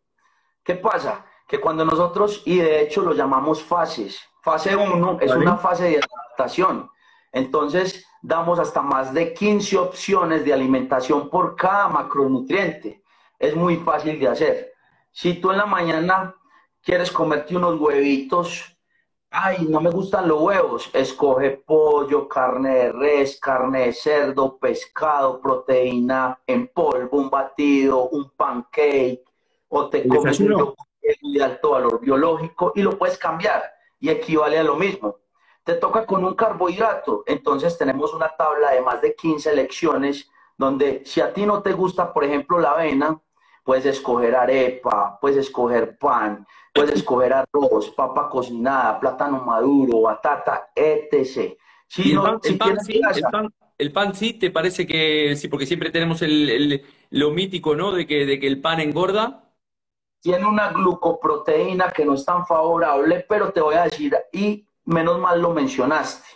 [0.63, 1.26] ¿Qué pasa?
[1.49, 5.97] Que cuando nosotros, y de hecho lo llamamos fases, fase 1 es una fase de
[5.97, 6.91] adaptación.
[7.31, 13.01] Entonces, damos hasta más de 15 opciones de alimentación por cada macronutriente.
[13.39, 14.73] Es muy fácil de hacer.
[15.12, 16.35] Si tú en la mañana
[16.83, 18.77] quieres comerte unos huevitos,
[19.31, 25.41] ay, no me gustan los huevos, escoge pollo, carne de res, carne de cerdo, pescado,
[25.41, 29.23] proteína en polvo, un batido, un pancake,
[29.67, 30.88] o te comes un yogur
[31.22, 33.63] de alto valor biológico y lo puedes cambiar
[34.00, 35.17] y equivale a lo mismo.
[35.63, 41.04] Te toca con un carbohidrato, entonces tenemos una tabla de más de 15 lecciones donde
[41.06, 43.19] si a ti no te gusta, por ejemplo, la avena,
[43.63, 51.56] puedes escoger arepa, puedes escoger pan, puedes escoger arroz, papa cocinada, plátano maduro, batata, etc.
[51.88, 53.02] Si el, pan, sí,
[53.78, 55.48] el, pan, sí, ¿te parece que sí?
[55.48, 57.91] Porque siempre tenemos el, lo mítico, ¿no?
[57.91, 59.48] De que, de que el pan engorda.
[60.21, 65.19] Tiene una glucoproteína que no es tan favorable, pero te voy a decir, y menos
[65.19, 66.27] mal lo mencionaste,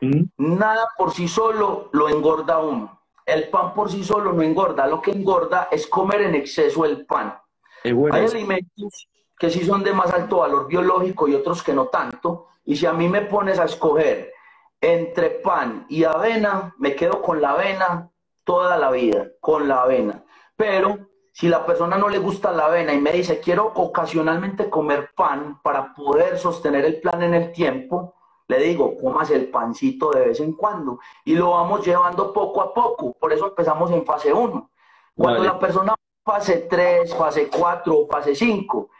[0.00, 0.22] mm.
[0.36, 3.00] nada por sí solo lo engorda uno
[3.32, 7.06] el pan por sí solo no engorda, lo que engorda es comer en exceso el
[7.06, 7.38] pan.
[7.84, 12.48] Hay alimentos que sí son de más alto valor biológico y otros que no tanto,
[12.64, 14.32] y si a mí me pones a escoger
[14.80, 18.10] entre pan y avena, me quedo con la avena
[18.44, 20.24] toda la vida, con la avena.
[20.56, 25.10] Pero si la persona no le gusta la avena y me dice, quiero ocasionalmente comer
[25.14, 28.14] pan para poder sostener el plan en el tiempo,
[28.48, 32.74] le digo, comas el pancito de vez en cuando y lo vamos llevando poco a
[32.74, 33.12] poco.
[33.12, 34.70] Por eso empezamos en fase 1.
[35.14, 38.90] Cuando la persona fase 3, fase 4 fase 5,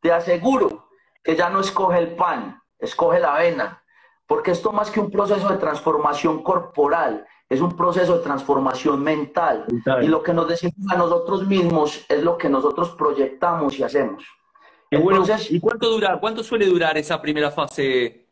[0.00, 0.90] te aseguro
[1.22, 3.82] que ya no escoge el pan, escoge la avena.
[4.28, 9.66] Porque esto más que un proceso de transformación corporal, es un proceso de transformación mental.
[10.02, 14.22] Y lo que nos decimos a nosotros mismos es lo que nosotros proyectamos y hacemos.
[15.50, 18.28] ¿Y cuánto dura, cuánto suele durar esa primera fase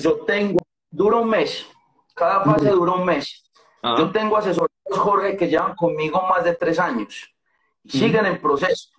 [0.00, 0.58] yo tengo,
[0.90, 1.66] dura un mes,
[2.14, 3.44] cada fase dura un mes.
[3.82, 3.96] Ah.
[3.98, 7.34] Yo tengo asesores, Jorge, que llevan conmigo más de tres años
[7.82, 8.90] y siguen en proceso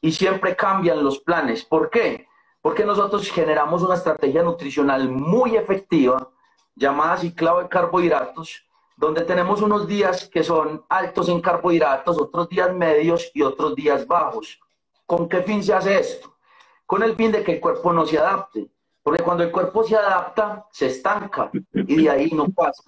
[0.00, 1.64] y siempre cambian los planes.
[1.64, 2.26] ¿Por qué?
[2.66, 6.32] Porque nosotros generamos una estrategia nutricional muy efectiva
[6.74, 12.74] llamada ciclado de carbohidratos, donde tenemos unos días que son altos en carbohidratos, otros días
[12.74, 14.58] medios y otros días bajos.
[15.06, 16.34] ¿Con qué fin se hace esto?
[16.84, 18.66] Con el fin de que el cuerpo no se adapte.
[19.00, 22.82] Porque cuando el cuerpo se adapta, se estanca y de ahí no pasa.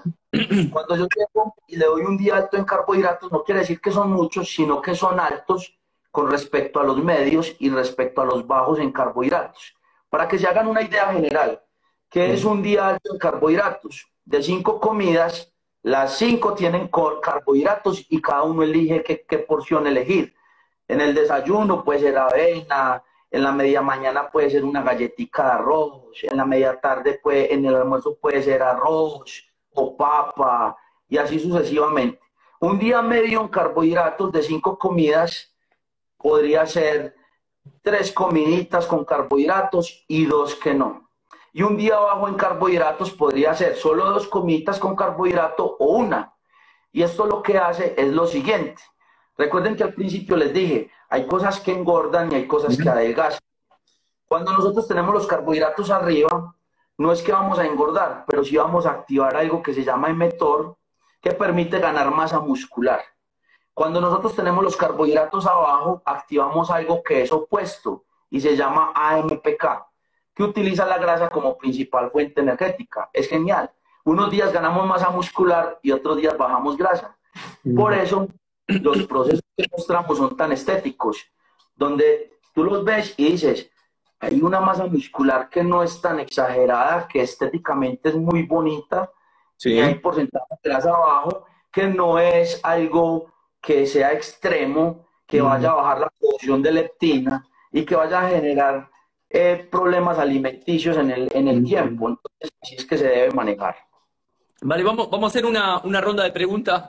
[0.72, 3.92] Cuando yo llego y le doy un día alto en carbohidratos, no quiere decir que
[3.92, 5.77] son muchos, sino que son altos
[6.10, 9.76] con respecto a los medios y respecto a los bajos en carbohidratos.
[10.08, 11.62] Para que se hagan una idea general,
[12.08, 14.10] que es un día alto en carbohidratos?
[14.24, 16.90] De cinco comidas, las cinco tienen
[17.22, 20.34] carbohidratos y cada uno elige qué, qué porción elegir.
[20.86, 25.50] En el desayuno puede ser avena, en la media mañana puede ser una galletita de
[25.50, 29.44] arroz, en la media tarde puede, en el almuerzo puede ser arroz
[29.74, 30.76] o papa
[31.08, 32.20] y así sucesivamente.
[32.60, 35.54] Un día medio en carbohidratos de cinco comidas
[36.18, 37.16] podría ser
[37.82, 41.08] tres comiditas con carbohidratos y dos que no.
[41.52, 46.34] Y un día bajo en carbohidratos podría ser solo dos comiditas con carbohidrato o una.
[46.92, 48.82] Y esto lo que hace es lo siguiente.
[49.36, 53.40] Recuerden que al principio les dije, hay cosas que engordan y hay cosas que adelgazan.
[54.26, 56.54] Cuando nosotros tenemos los carbohidratos arriba,
[56.98, 60.10] no es que vamos a engordar, pero sí vamos a activar algo que se llama
[60.10, 60.76] emetor,
[61.22, 63.00] que permite ganar masa muscular.
[63.78, 69.86] Cuando nosotros tenemos los carbohidratos abajo, activamos algo que es opuesto y se llama AMPK,
[70.34, 73.08] que utiliza la grasa como principal fuente energética.
[73.12, 73.70] Es genial.
[74.04, 77.16] Unos días ganamos masa muscular y otros días bajamos grasa.
[77.76, 78.26] Por eso
[78.66, 81.24] los procesos que mostramos son tan estéticos,
[81.76, 83.70] donde tú los ves y dices,
[84.18, 89.08] hay una masa muscular que no es tan exagerada, que estéticamente es muy bonita,
[89.60, 95.70] y hay porcentaje de grasa abajo, que no es algo que sea extremo, que vaya
[95.70, 98.90] a bajar la producción de leptina y que vaya a generar
[99.28, 102.08] eh, problemas alimenticios en el, en el tiempo.
[102.08, 103.76] Entonces, así es que se debe manejar.
[104.62, 106.82] Vale, vamos, vamos a hacer una, una ronda de preguntas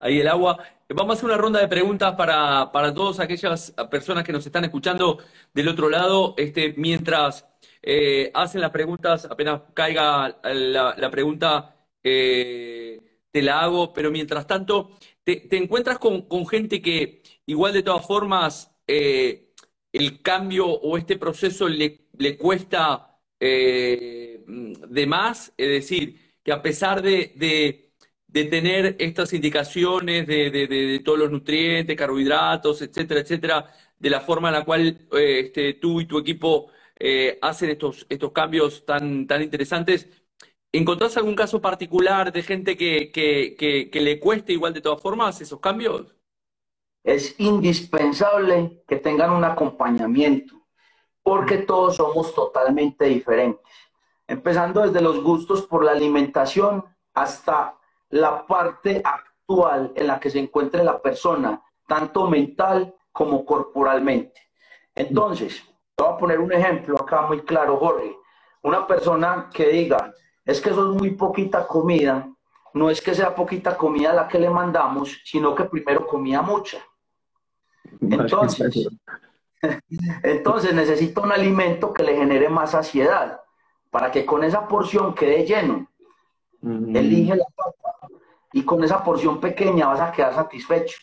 [0.00, 0.58] ahí el agua.
[0.88, 4.64] Vamos a hacer una ronda de preguntas para, para todas aquellas personas que nos están
[4.64, 5.18] escuchando
[5.52, 6.34] del otro lado.
[6.36, 7.46] Este, mientras
[7.82, 14.90] eh, hacen las preguntas, apenas caiga la, pregunta, eh, te la hago, pero mientras tanto,
[15.34, 19.52] te, encuentras con, gente que igual de todas formas eh,
[19.92, 27.02] el cambio o este proceso le, le cuesta de más, es decir, que a pesar
[27.02, 27.86] de
[28.36, 34.54] de tener estas indicaciones de, todos los nutrientes, carbohidratos, etcétera, etcétera, de la forma en
[34.54, 39.42] la cual eh, este, tú y tu equipo eh, hacen estos, estos cambios tan, tan
[39.42, 40.08] interesantes.
[40.76, 45.58] ¿Encontrás algún caso particular de gente que, que, le cueste igual de todas formas esos
[45.58, 46.14] cambios?
[47.02, 50.54] Es indispensable que tengan un acompañamiento,
[51.22, 53.64] porque todos somos totalmente diferentes.
[54.28, 56.84] Empezando desde los gustos por la alimentación
[57.14, 57.78] hasta
[58.10, 64.42] la parte actual en la que se encuentre la persona, tanto mental como corporalmente.
[64.94, 65.64] Entonces,
[65.96, 68.14] voy a poner un ejemplo acá muy claro, Jorge.
[68.60, 70.12] Una persona que diga,
[70.46, 72.28] es que eso es muy poquita comida,
[72.72, 76.78] no es que sea poquita comida la que le mandamos, sino que primero comía mucha.
[78.00, 78.88] Entonces,
[80.22, 83.40] entonces necesita un alimento que le genere más saciedad,
[83.90, 85.88] para que con esa porción quede lleno.
[86.62, 88.08] Elige la papa
[88.52, 90.98] y con esa porción pequeña vas a quedar satisfecho.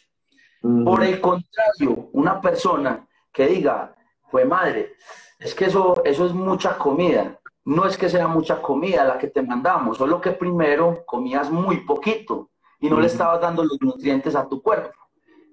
[0.62, 3.96] Por el contrario, una persona que diga,
[4.32, 4.96] pues madre,
[5.40, 7.40] es que eso, eso es mucha comida.
[7.66, 11.86] No es que sea mucha comida la que te mandamos, solo que primero comías muy
[11.86, 12.50] poquito
[12.80, 15.00] y no le estabas dando los nutrientes a tu cuerpo.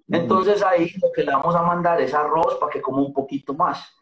[0.08, 3.54] Entonces ahí lo que le vamos a mandar es arroz para que coma un poquito
[3.54, 3.96] más.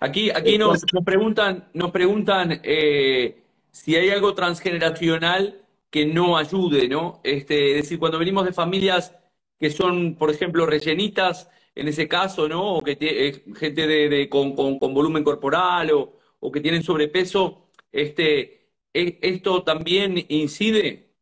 [0.00, 7.20] Aquí, aquí nos, preguntan, nos preguntan eh, si hay algo transgeneracional que no ayude, ¿no?
[7.22, 9.14] Este, es decir, cuando venimos de familias
[9.58, 12.76] que son, por ejemplo, rellenitas, en ese caso, ¿no?
[12.76, 19.18] O que eh, gente de, con, volumen corporal o, o, que tienen sobrepeso, este, e,
[19.22, 21.14] ¿esto también incide?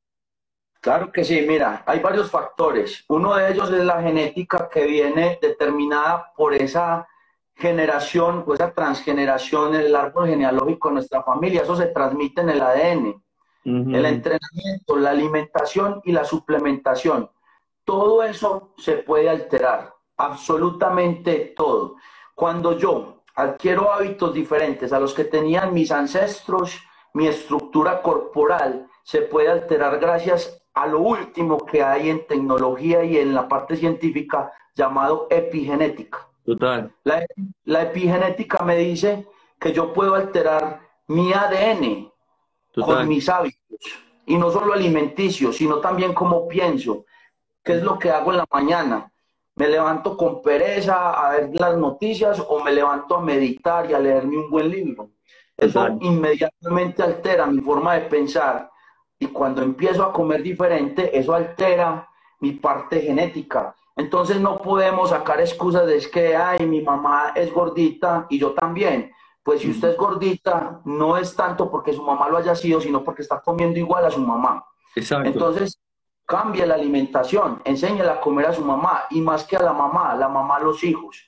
[0.81, 3.05] Claro que sí, mira, hay varios factores.
[3.09, 7.09] Uno de ellos es la genética que viene determinada por esa
[7.57, 11.63] generación o esa transgeneración en el árbol genealógico de nuestra familia.
[11.63, 13.23] Eso se transmite en el ADN.
[13.65, 17.29] El entrenamiento, la alimentación y la suplementación.
[17.85, 21.97] Todo eso se puede alterar, absolutamente todo.
[22.37, 29.23] Cuando yo adquiero hábitos diferentes a los que tenían mis ancestros, mi estructura corporal se
[29.23, 34.53] puede alterar gracias a lo último que hay en tecnología y en la parte científica
[34.75, 36.27] llamado epigenética.
[36.45, 36.93] Total.
[37.05, 39.27] La, epigenética me dice
[39.59, 42.11] que yo puedo alterar mi ADN
[42.75, 43.61] con mis hábitos.
[44.27, 47.05] Y no solo alimenticios, sino también cómo pienso.
[47.63, 49.11] ¿Qué es lo que hago en la mañana?
[49.57, 53.99] ¿Me levanto con pereza a ver las noticias o me levanto a meditar y a
[53.99, 55.11] leerme un buen libro?
[55.57, 58.71] Eso inmediatamente altera mi forma de pensar.
[59.19, 62.07] Y cuando empiezo a comer diferente, eso altera
[62.41, 63.75] mi parte genética.
[63.97, 69.11] Entonces no podemos sacar excusas de que, ay, mi mamá es gordita y yo también.
[69.43, 73.03] Pues si usted es gordita, no es tanto porque su mamá lo haya sido, sino
[73.03, 74.67] porque está comiendo igual a su mamá.
[74.95, 75.27] Exacto.
[75.27, 75.81] Entonces,
[76.27, 80.15] cambie la alimentación, enséñele a comer a su mamá y más que a la mamá,
[80.17, 81.25] la mamá a los hijos.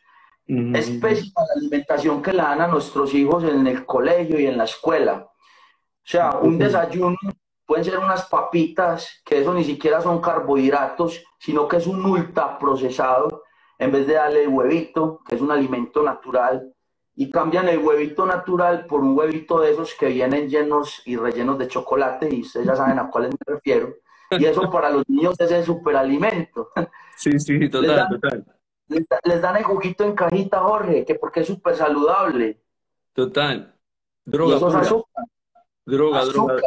[0.46, 4.56] Es pésima la alimentación que le dan a nuestros hijos en el colegio y en
[4.56, 5.28] la escuela.
[5.30, 7.16] O sea, un desayuno
[7.66, 12.58] pueden ser unas papitas, que eso ni siquiera son carbohidratos, sino que es un ultra
[12.58, 13.44] procesado,
[13.78, 16.74] en vez de darle el huevito, que es un alimento natural,
[17.14, 21.58] y cambian el huevito natural por un huevito de esos que vienen llenos y rellenos
[21.58, 23.96] de chocolate, y ustedes ya saben a cuáles me refiero.
[24.30, 26.70] Y eso para los niños es el superalimento.
[27.16, 28.44] Sí, sí, total, les dan, total.
[29.24, 32.60] Les, dan el juguito en cajita, Jorge, que porque es súper saludable.
[33.12, 33.74] Total.
[34.24, 34.54] Droga.
[34.54, 35.24] Y eso es azúcar.
[35.84, 36.62] Droga, droga.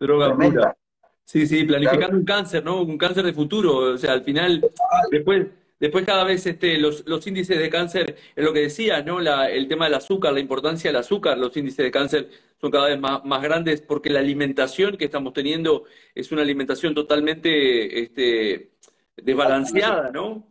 [0.00, 0.76] Droga pura.
[1.24, 2.82] Sí, sí, planificando un cáncer, ¿no?
[2.82, 3.94] Un cáncer de futuro.
[3.94, 4.68] O sea, al final,
[5.10, 5.46] después,
[5.84, 9.20] después cada vez este, los, los índices de cáncer, es lo que decía, ¿no?
[9.20, 12.88] La, el tema del azúcar, la importancia del azúcar, los índices de cáncer son cada
[12.88, 18.70] vez más, más grandes porque la alimentación que estamos teniendo es una alimentación totalmente este,
[19.16, 20.46] desbalanceada, ¿no?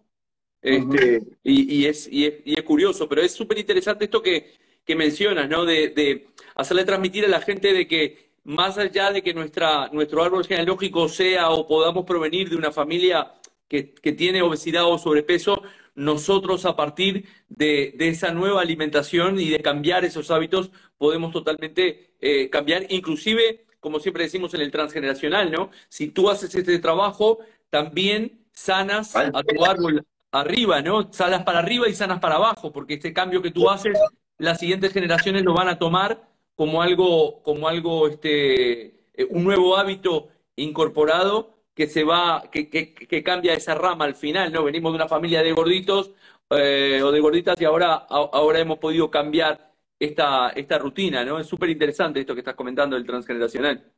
[0.61, 4.53] Este, y, y, es, y, es, y es curioso, pero es súper interesante esto que,
[4.85, 5.65] que mencionas, ¿no?
[5.65, 10.23] De, de hacerle transmitir a la gente de que más allá de que nuestra, nuestro
[10.23, 13.33] árbol genealógico sea o podamos provenir de una familia
[13.67, 13.83] que,
[14.13, 15.63] tiene obesidad o sobrepeso,
[15.95, 22.49] nosotros a partir de, esa nueva alimentación y de cambiar esos hábitos podemos totalmente eh,
[22.49, 25.69] cambiar, inclusive, como siempre decimos en el transgeneracional, ¿no?
[25.89, 27.39] Si tú haces este trabajo,
[27.69, 31.11] también sanas a tu árbol arriba, ¿no?
[31.11, 33.97] Sanas para arriba y sanas para abajo, porque este cambio que tú haces,
[34.37, 39.77] las siguientes generaciones lo van a tomar como algo, como algo, este, eh, un nuevo
[39.77, 44.63] hábito incorporado que se va, que, que, cambia esa rama al final, ¿no?
[44.63, 46.11] Venimos de una familia de gorditos
[46.49, 51.39] eh, o de gorditas y ahora, ahora hemos podido cambiar esta, esta rutina, ¿no?
[51.39, 53.91] Es súper interesante esto que estás comentando del transgeneracional.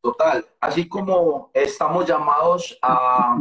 [0.00, 3.40] Total, así como estamos llamados a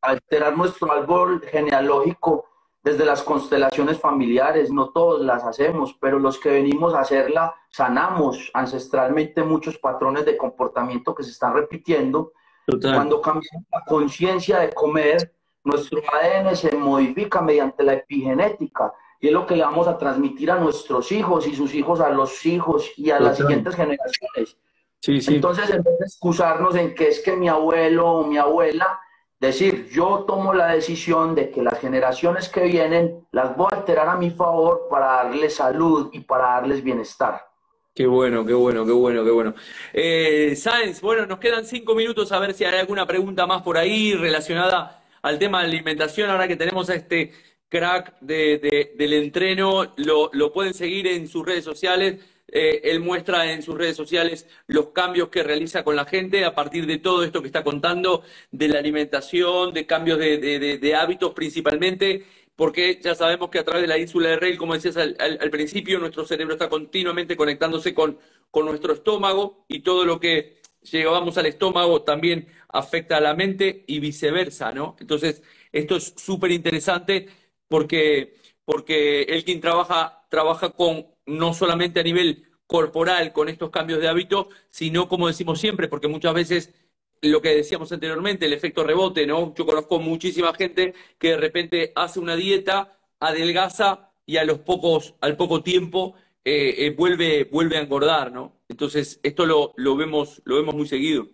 [0.00, 2.46] alterar nuestro árbol genealógico
[2.82, 8.50] desde las constelaciones familiares, no todos las hacemos, pero los que venimos a hacerla sanamos
[8.54, 12.32] ancestralmente muchos patrones de comportamiento que se están repitiendo.
[12.80, 15.32] Cuando cambiamos la conciencia de comer,
[15.64, 20.50] nuestro ADN se modifica mediante la epigenética y es lo que le vamos a transmitir
[20.50, 24.56] a nuestros hijos y sus hijos a los hijos y a las siguientes generaciones.
[25.00, 25.36] Sí, sí.
[25.36, 29.00] Entonces, en vez de excusarnos en que es que mi abuelo o mi abuela,
[29.40, 34.08] decir, yo tomo la decisión de que las generaciones que vienen las voy a alterar
[34.08, 37.47] a mi favor para darles salud y para darles bienestar.
[37.94, 39.54] Qué bueno, qué bueno, qué bueno, qué bueno.
[39.92, 43.76] Eh, Sáenz, bueno, nos quedan cinco minutos a ver si hay alguna pregunta más por
[43.76, 46.30] ahí relacionada al tema de alimentación.
[46.30, 47.32] Ahora que tenemos a este
[47.68, 52.20] crack de, del entreno, lo, lo, pueden seguir en sus redes sociales.
[52.50, 56.54] Eh, él muestra en sus redes sociales los cambios que realiza con la gente a
[56.54, 58.22] partir de todo esto que está contando,
[58.52, 62.24] de la alimentación, de cambios de, de hábitos principalmente,
[62.58, 65.50] porque ya sabemos que a través de la ínsula de Rey, como decías al, al,
[65.50, 68.18] principio, nuestro cerebro está continuamente conectándose con,
[68.50, 73.84] con nuestro estómago y todo lo que llevamos al estómago también afecta a la mente
[73.86, 74.96] y viceversa, ¿no?
[74.98, 75.40] Entonces,
[75.70, 77.28] esto es súper interesante
[77.68, 78.34] porque,
[78.64, 84.48] porque Elkin trabaja, trabaja con no solamente a nivel corporal con estos cambios de hábito,
[84.68, 86.74] sino como decimos siempre, porque muchas veces
[87.22, 89.54] lo que decíamos anteriormente, el efecto rebote, ¿no?
[89.54, 95.14] Yo conozco muchísima gente que de repente hace una dieta, adelgaza y a los pocos,
[95.20, 96.14] al poco tiempo
[96.44, 98.52] eh, eh, vuelve, vuelve a engordar, ¿no?
[98.68, 101.26] Entonces, esto lo, lo, vemos, lo vemos muy seguido.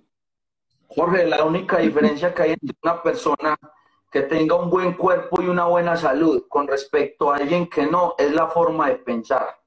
[0.88, 3.58] Jorge, la única diferencia que hay entre una persona
[4.10, 8.14] que tenga un buen cuerpo y una buena salud con respecto a alguien que no,
[8.16, 9.60] es la forma de pensar.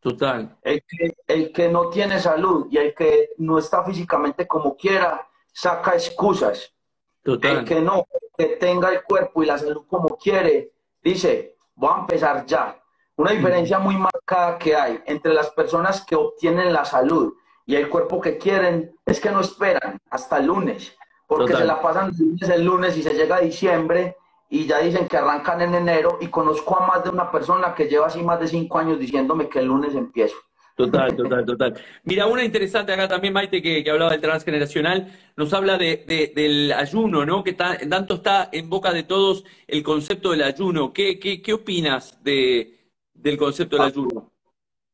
[0.00, 0.56] Total.
[0.62, 5.28] El que, el que no tiene salud y el que no está físicamente como quiera,
[5.56, 6.74] saca excusas.
[7.22, 7.58] Total.
[7.58, 12.00] El que no, que tenga el cuerpo y la salud como quiere, dice, voy a
[12.00, 12.80] empezar ya.
[13.16, 17.32] Una diferencia muy marcada que hay entre las personas que obtienen la salud
[17.64, 20.94] y el cuerpo que quieren es que no esperan hasta el lunes
[21.26, 24.16] porque se la pasan el lunes y se llega a diciembre
[24.48, 27.88] y ya dicen que arrancan en enero y conozco a más de una persona que
[27.88, 30.36] lleva así más de cinco años diciéndome que el lunes empiezo.
[30.76, 31.74] Total, total, total.
[32.04, 37.24] Mira, una interesante acá también, Maite, que, hablaba del transgeneracional, nos habla de, del ayuno,
[37.24, 37.42] ¿no?
[37.42, 40.92] Que tanto está en boca de todos el concepto del ayuno.
[40.92, 44.30] ¿Qué, qué, qué opinas de, del concepto del ayuno?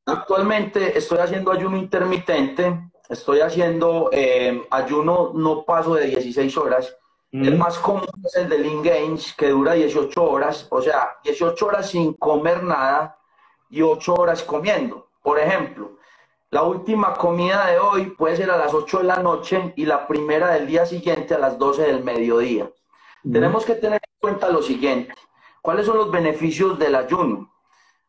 [0.07, 6.97] Actualmente estoy haciendo ayuno intermitente estoy haciendo eh, ayuno no paso de 16 horas.
[7.31, 11.67] El más común es el de Lean Games, que dura 18 horas, o sea, 18
[11.67, 13.19] horas sin comer nada
[13.71, 15.09] y 8 horas comiendo.
[15.23, 15.99] Por ejemplo,
[16.51, 20.07] la última comida de hoy puede ser a las 8 de la noche y la
[20.07, 22.71] primera del día siguiente a las 12 del mediodía.
[23.23, 25.15] Tenemos que tener en cuenta lo siguiente.
[25.61, 27.53] ¿Cuáles son los beneficios del ayuno?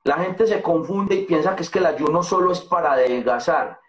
[0.04, 3.80] La gente se confunde y piensa que es que el ayuno solo es para adelgazar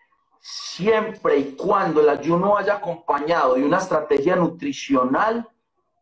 [0.47, 5.49] siempre y cuando el ayuno vaya acompañado de una estrategia nutricional,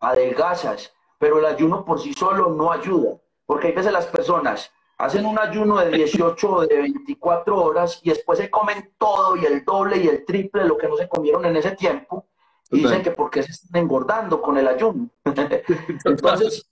[0.01, 5.27] adelgazas, pero el ayuno por sí solo no ayuda, porque hay veces las personas hacen
[5.27, 9.65] un ayuno de 18 o de 24 horas y después se comen todo y el
[9.65, 12.27] doble y el triple de lo que no se comieron en ese tiempo
[12.71, 15.11] y dicen que porque se están engordando con el ayuno.
[16.05, 16.71] Entonces,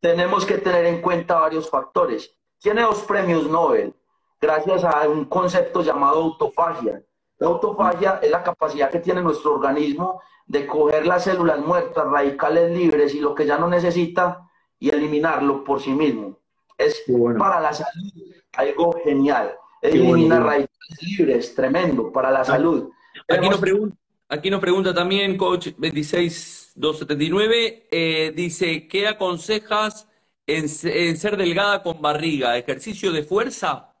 [0.00, 2.36] tenemos que tener en cuenta varios factores.
[2.58, 3.94] Tiene dos premios Nobel
[4.40, 7.02] gracias a un concepto llamado autofagia.
[7.38, 12.70] La autofagia es la capacidad que tiene nuestro organismo de coger las células muertas, radicales
[12.70, 14.48] libres y lo que ya no necesita
[14.78, 16.38] y eliminarlo por sí mismo.
[16.78, 17.04] Es
[17.36, 18.12] para la salud
[18.58, 19.54] algo genial.
[19.80, 22.90] Elimina radicales libres, tremendo, para la ah, salud.
[23.28, 23.96] Aquí nos, pregunta,
[24.28, 30.08] aquí nos pregunta también, coach 26279, eh, dice, ¿qué aconsejas
[30.46, 32.56] en, en ser delgada con barriga?
[32.56, 33.94] ¿Ejercicio de fuerza?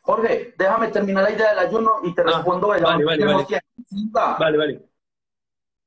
[0.00, 3.46] Jorge, déjame terminar la idea del ayuno y te ah, respondo Vale, vale, vale.
[4.38, 4.80] vale,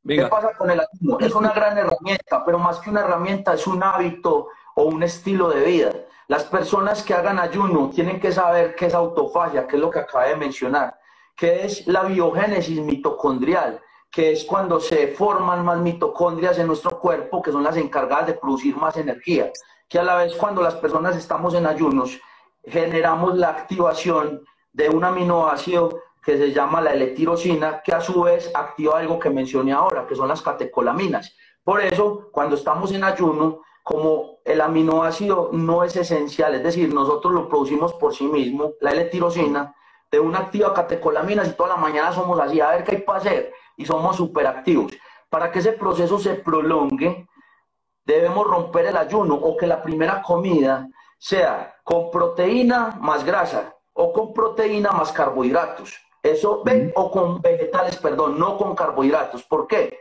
[0.07, 1.19] ¿Qué pasa con el ayuno?
[1.19, 4.47] Es una gran herramienta, pero más que una herramienta es un hábito
[4.77, 5.91] o un estilo de vida.
[6.27, 9.99] Las personas que hagan ayuno tienen que saber qué es autofagia, que es lo que
[9.99, 10.99] acabé de mencionar,
[11.35, 17.41] que es la biogénesis mitocondrial, que es cuando se forman más mitocondrias en nuestro cuerpo,
[17.41, 19.51] que son las encargadas de producir más energía,
[19.89, 22.19] que a la vez cuando las personas estamos en ayunos,
[22.63, 28.51] generamos la activación de un aminoácido que se llama la L-tirosina, que a su vez
[28.53, 31.35] activa algo que mencioné ahora, que son las catecolaminas.
[31.63, 37.31] Por eso, cuando estamos en ayuno, como el aminoácido no es esencial, es decir, nosotros
[37.31, 39.73] lo producimos por sí mismo, la L-tirosina,
[40.11, 43.19] de una activa catecolaminas y toda la mañana somos así, a ver qué hay para
[43.19, 44.91] hacer, y somos superactivos.
[45.29, 47.29] Para que ese proceso se prolongue,
[48.03, 54.11] debemos romper el ayuno o que la primera comida sea con proteína más grasa o
[54.11, 55.97] con proteína más carbohidratos.
[56.21, 59.43] Eso, ven, o con vegetales, perdón, no con carbohidratos.
[59.43, 59.97] ¿Por qué?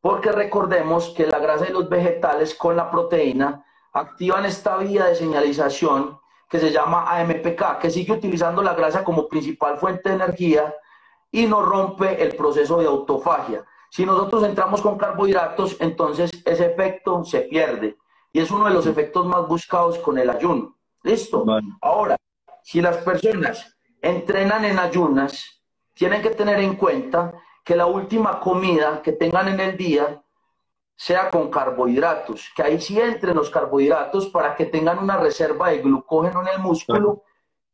[0.00, 5.14] Porque recordemos que la grasa de los vegetales con la proteína activan esta vía de
[5.14, 6.18] señalización
[6.48, 10.74] que se llama AMPK, que sigue utilizando la grasa como principal fuente de energía
[11.30, 13.64] y no rompe el proceso de autofagia.
[13.90, 17.98] Si nosotros entramos con carbohidratos, entonces ese efecto se pierde.
[18.32, 20.76] Y es uno de los efectos más buscados con el ayuno.
[21.02, 21.44] ¿Listo?
[21.80, 22.16] Ahora,
[22.62, 25.62] si las personas entrenan en ayunas,
[25.94, 27.34] tienen que tener en cuenta
[27.68, 30.22] que la última comida que tengan en el día
[30.96, 35.80] sea con carbohidratos, que ahí sí entren los carbohidratos para que tengan una reserva de
[35.80, 37.24] glucógeno en el músculo,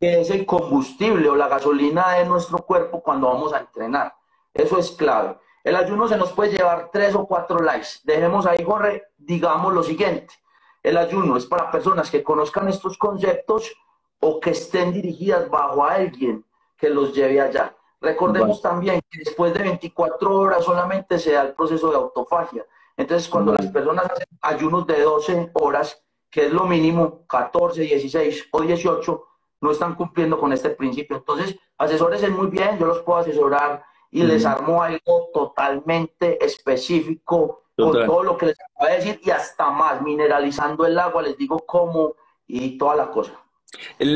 [0.00, 4.16] que es el combustible o la gasolina de nuestro cuerpo cuando vamos a entrenar.
[4.52, 5.38] Eso es clave.
[5.62, 8.00] El ayuno se nos puede llevar tres o cuatro likes.
[8.02, 10.34] Dejemos ahí, Jorge, digamos lo siguiente.
[10.82, 13.72] El ayuno es para personas que conozcan estos conceptos
[14.18, 16.44] o que estén dirigidas bajo a alguien
[16.76, 17.76] que los lleve allá.
[18.00, 22.66] Recordemos también que después de 24 horas solamente se da el proceso de autofagia.
[22.96, 28.48] Entonces, cuando las personas hacen ayunos de 12 horas, que es lo mínimo, 14, 16
[28.52, 29.24] o 18,
[29.60, 31.16] no están cumpliendo con este principio.
[31.16, 37.92] Entonces, asesores muy bien, yo los puedo asesorar y les armo algo totalmente específico con
[38.06, 41.58] todo lo que les voy a decir y hasta más, mineralizando el agua, les digo
[41.66, 42.14] cómo
[42.46, 43.32] y toda la cosa.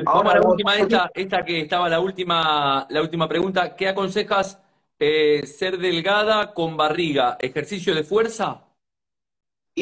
[0.06, 4.60] Ahora, la última, esta, esta que estaba la última, la última pregunta, ¿qué aconsejas
[4.98, 7.36] eh, ser delgada con barriga?
[7.40, 8.64] ¿Ejercicio de fuerza?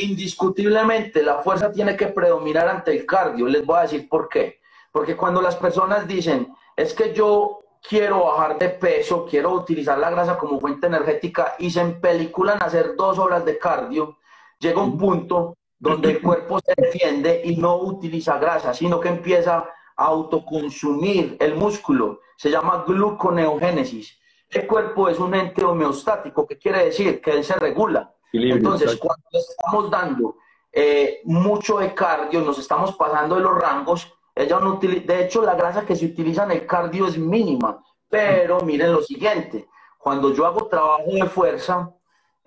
[0.02, 3.46] indiscutiblemente la fuerza tiene que predominar ante el cardio.
[3.46, 4.60] Les voy a decir por qué.
[4.92, 10.10] Porque cuando las personas dicen, es que yo quiero bajar de peso, quiero utilizar la
[10.10, 14.18] grasa como fuente energética y se empeliculan a hacer dos horas de cardio,
[14.58, 19.68] llega un punto donde el cuerpo se defiende y no utiliza grasa, sino que empieza
[19.96, 22.20] a autoconsumir el músculo.
[22.36, 24.18] Se llama gluconeogénesis.
[24.48, 28.14] El cuerpo es un ente homeostático, que quiere decir que él se regula.
[28.32, 30.36] Entonces, cuando estamos dando
[30.72, 35.54] eh, mucho de cardio, nos estamos pasando de los rangos, ella no de hecho la
[35.54, 39.68] grasa que se utiliza en el cardio es mínima, pero miren lo siguiente,
[39.98, 41.90] cuando yo hago trabajo de fuerza,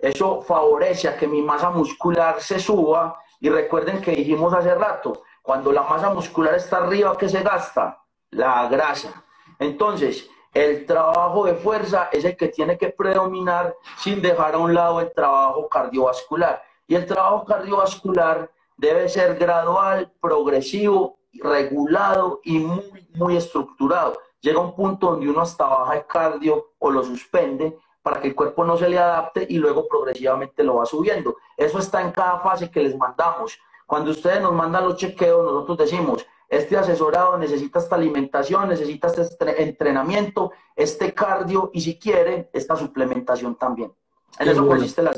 [0.00, 5.22] eso favorece a que mi masa muscular se suba y recuerden que dijimos hace rato,
[5.42, 8.02] cuando la masa muscular está arriba, ¿qué se gasta?
[8.30, 9.24] La grasa.
[9.58, 14.74] Entonces, el trabajo de fuerza es el que tiene que predominar sin dejar a un
[14.74, 16.62] lado el trabajo cardiovascular.
[16.86, 24.18] Y el trabajo cardiovascular debe ser gradual, progresivo, regulado y muy, muy estructurado.
[24.40, 28.34] Llega un punto donde uno hasta baja el cardio o lo suspende para que el
[28.34, 31.36] cuerpo no se le adapte y luego progresivamente lo va subiendo.
[31.56, 33.58] Eso está en cada fase que les mandamos.
[33.86, 39.62] Cuando ustedes nos mandan los chequeos, nosotros decimos, este asesorado necesita esta alimentación, necesita este
[39.62, 43.92] entrenamiento, este cardio y si quiere, esta suplementación también.
[44.38, 45.12] En eso consiste la...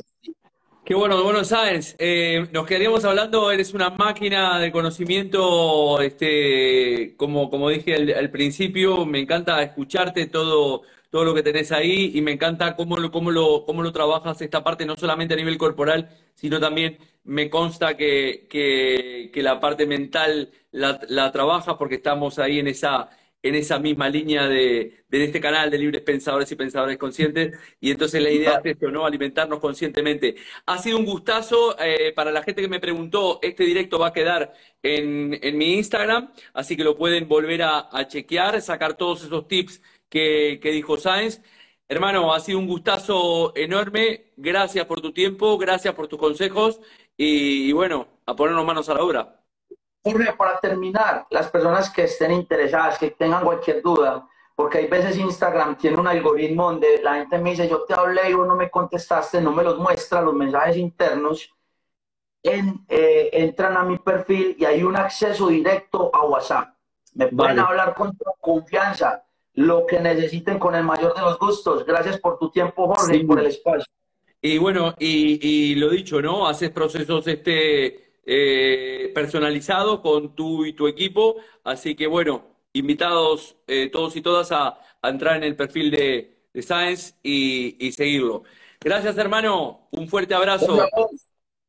[0.84, 7.48] Qué bueno, bueno, sabes, eh, nos quedaríamos hablando, eres una máquina de conocimiento, este, como,
[7.50, 12.32] como dije al, principio, me encanta escucharte todo, todo lo que tenés ahí y me
[12.32, 16.08] encanta cómo lo, cómo lo, cómo lo trabajas esta parte, no solamente a nivel corporal,
[16.32, 22.60] sino también me consta que, que, la parte mental la, la trabajas porque estamos ahí
[22.60, 23.10] en esa,
[23.42, 27.58] en esa misma línea de, de, este canal de libres pensadores y pensadores conscientes.
[27.78, 29.04] Y entonces la idea es esto, ¿no?
[29.04, 30.36] Alimentarnos conscientemente.
[30.64, 31.76] Ha sido un gustazo.
[31.78, 35.74] Eh, para la gente que me preguntó, este directo va a quedar en, en mi
[35.74, 39.82] Instagram, así que lo pueden volver a chequear, sacar todos esos tips
[40.12, 41.40] que, que dijo Sáenz.
[41.88, 44.32] Hermano, ha sido un gustazo enorme.
[44.36, 46.80] Gracias por tu tiempo, gracias por tus consejos
[47.16, 49.40] y, y bueno, a ponernos manos a la obra.
[50.04, 55.16] Jorge, para terminar, las personas que estén interesadas, que tengan cualquier duda, porque hay veces
[55.16, 58.56] Instagram tiene un algoritmo donde la gente me dice, yo te hablé y vos no
[58.56, 61.54] me contestaste, no me los muestra, los mensajes internos,
[62.42, 66.74] en, eh, entran a mi perfil y hay un acceso directo a WhatsApp.
[67.14, 69.24] Me pueden hablar con confianza,
[69.54, 71.84] lo que necesiten con el mayor de los gustos.
[71.84, 73.86] Gracias por tu tiempo, Jorge, y por el espacio.
[74.40, 76.48] Y bueno, y, y lo dicho, ¿no?
[76.48, 81.36] Haces procesos este eh, personalizado con tú y tu equipo.
[81.64, 86.62] Así que bueno, invitados eh, todos y todas a, entrar en el perfil de, de
[86.62, 88.44] Science y, y, seguirlo.
[88.80, 89.88] Gracias, hermano.
[89.90, 90.88] Un fuerte abrazo.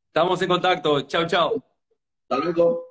[0.08, 1.02] Estamos en contacto.
[1.02, 1.64] Chao, chao.
[2.30, 2.86] Hasta luego.